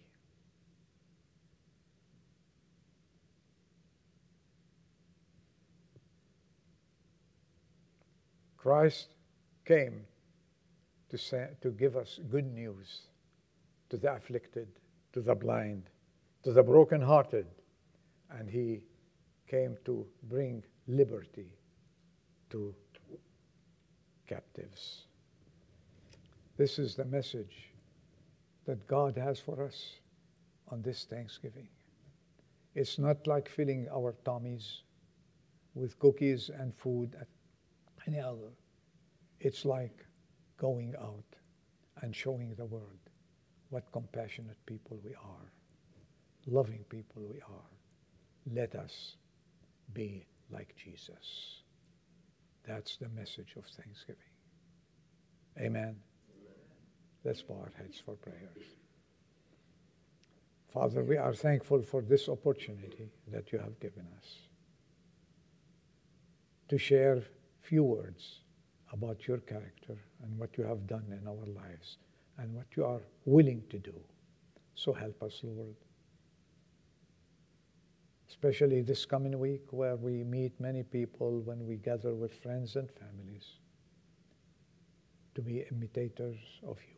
Christ 8.56 9.16
came 9.66 10.06
to, 11.10 11.18
say, 11.18 11.48
to 11.62 11.72
give 11.72 11.98
us 11.98 12.20
good 12.30 12.54
news 12.54 13.08
to 13.90 13.98
the 13.98 14.14
afflicted, 14.14 14.68
to 15.14 15.22
the 15.22 15.34
blind, 15.34 15.90
to 16.44 16.52
the 16.52 16.62
brokenhearted, 16.62 17.48
and 18.30 18.48
he 18.48 18.82
came 19.48 19.78
to 19.86 20.06
bring 20.24 20.64
liberty 20.88 21.52
to 22.50 22.74
captives. 24.28 25.06
This 26.58 26.80
is 26.80 26.96
the 26.96 27.06
message 27.06 27.70
that 28.66 28.88
God 28.88 29.18
has 29.18 29.40
for 29.40 29.64
us 29.64 29.94
on 30.70 30.82
this 30.82 31.04
Thanksgiving. 31.04 31.68
It's 32.74 32.98
not 32.98 33.28
like 33.28 33.48
filling 33.48 33.88
our 33.94 34.16
tummies 34.26 34.82
with 35.76 36.00
cookies 36.00 36.50
and 36.50 36.74
food 36.74 37.16
at 37.20 37.28
any 38.08 38.20
other. 38.20 38.52
It's 39.40 39.66
like 39.66 40.06
going 40.58 40.96
out 41.00 41.24
and 42.02 42.16
showing 42.16 42.56
the 42.56 42.66
world 42.66 43.00
what 43.70 43.92
compassionate 43.92 44.58
people 44.66 45.00
we 45.04 45.14
are, 45.16 45.52
loving 46.48 46.84
people 46.90 47.24
we 47.32 47.42
are. 47.42 48.54
Let 48.54 48.76
us 48.76 49.16
be 49.94 50.26
like 50.52 50.76
Jesus. 50.76 51.62
That's 52.68 52.98
the 52.98 53.10
message 53.10 53.54
of 53.58 53.66
Thanksgiving. 53.66 54.22
Amen. 55.60 55.96
Let's 57.24 57.42
bow 57.42 57.56
our 57.56 57.72
heads 57.78 58.02
for 58.04 58.16
prayers. 58.16 58.66
Father, 60.74 61.04
we 61.04 61.18
are 61.18 61.34
thankful 61.34 61.82
for 61.82 62.02
this 62.02 62.28
opportunity 62.28 63.10
that 63.32 63.52
you 63.52 63.60
have 63.60 63.80
given 63.80 64.06
us 64.18 64.28
to 66.68 66.78
share 66.78 67.22
few 67.62 67.84
words 67.84 68.42
about 68.92 69.28
your 69.28 69.38
character 69.38 69.98
and 70.24 70.38
what 70.38 70.58
you 70.58 70.64
have 70.64 70.86
done 70.88 71.06
in 71.10 71.28
our 71.28 71.46
lives 71.64 71.98
and 72.38 72.54
what 72.54 72.66
you 72.76 72.84
are 72.86 73.02
willing 73.26 73.64
to 73.70 73.80
do. 73.80 73.94
So 74.76 74.92
help 74.94 75.24
us, 75.24 75.40
Lord. 75.44 75.76
Especially 78.36 78.82
this 78.82 79.06
coming 79.06 79.40
week 79.40 79.72
where 79.72 79.96
we 79.96 80.22
meet 80.22 80.60
many 80.60 80.84
people 80.84 81.40
when 81.46 81.66
we 81.66 81.78
gather 81.78 82.14
with 82.14 82.34
friends 82.34 82.76
and 82.76 82.90
families 82.92 83.46
to 85.36 85.42
be 85.42 85.64
imitators 85.72 86.38
of 86.68 86.78
you. 86.86 86.98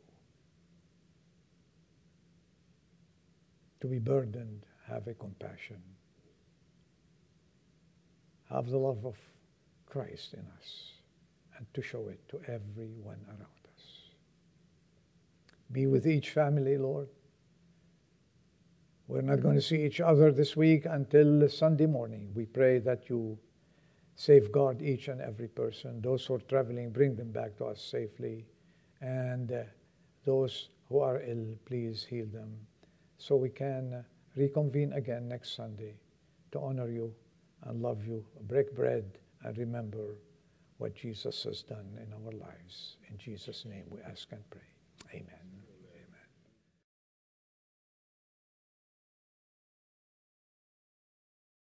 To 3.82 3.88
be 3.88 4.00
burdened, 4.00 4.66
have 4.88 5.06
a 5.06 5.14
compassion. 5.14 5.80
Have 8.50 8.72
the 8.72 8.78
love 8.80 9.06
of 9.06 9.16
Christ 9.86 10.34
in 10.34 10.46
us 10.58 10.94
and 11.56 11.68
to 11.76 11.84
show 11.84 12.08
it 12.08 12.20
to 12.30 12.38
everyone 12.48 13.24
around 13.28 13.64
us. 13.76 13.86
Be 15.72 15.86
with 15.86 16.08
each 16.08 16.32
family, 16.32 16.80
Lord. 16.80 17.10
We're 19.08 19.22
not 19.22 19.42
going 19.42 19.56
to 19.56 19.62
see 19.62 19.86
each 19.86 20.02
other 20.02 20.32
this 20.34 20.58
week 20.58 20.86
until 20.86 21.48
Sunday 21.48 21.86
morning. 21.86 22.30
We 22.36 22.46
pray 22.46 22.80
that 22.80 23.10
you 23.10 23.38
safeguard 24.16 24.82
each 24.82 25.08
and 25.08 25.22
every 25.22 25.48
person. 25.48 26.02
Those 26.02 26.26
who 26.26 26.34
are 26.34 26.40
traveling, 26.40 26.92
bring 26.92 27.16
them 27.16 27.32
back 27.32 27.56
to 27.58 27.66
us 27.66 27.82
safely. 27.82 28.46
And 29.00 29.52
uh, 29.52 29.64
those 30.26 30.70
who 30.90 31.00
are 31.00 31.22
ill, 31.22 31.56
please 31.66 32.04
heal 32.04 32.26
them 32.26 32.54
so 33.18 33.36
we 33.36 33.50
can 33.50 34.04
reconvene 34.36 34.92
again 34.94 35.28
next 35.28 35.56
Sunday 35.56 35.96
to 36.52 36.60
honor 36.60 36.90
you 36.90 37.14
and 37.64 37.82
love 37.82 38.06
you, 38.06 38.26
break 38.42 38.76
bread 38.76 39.20
and 39.44 39.58
remember 39.58 40.16
what 40.80 40.96
Jesus 40.96 41.44
has 41.44 41.64
done 41.64 41.98
in 41.98 42.14
our 42.14 42.32
lives. 42.34 42.98
In 43.10 43.18
Jesus' 43.18 43.66
name 43.66 43.86
we 43.90 44.02
ask 44.02 44.28
and 44.32 44.44
pray. 44.50 44.62
Amen. 45.14 45.47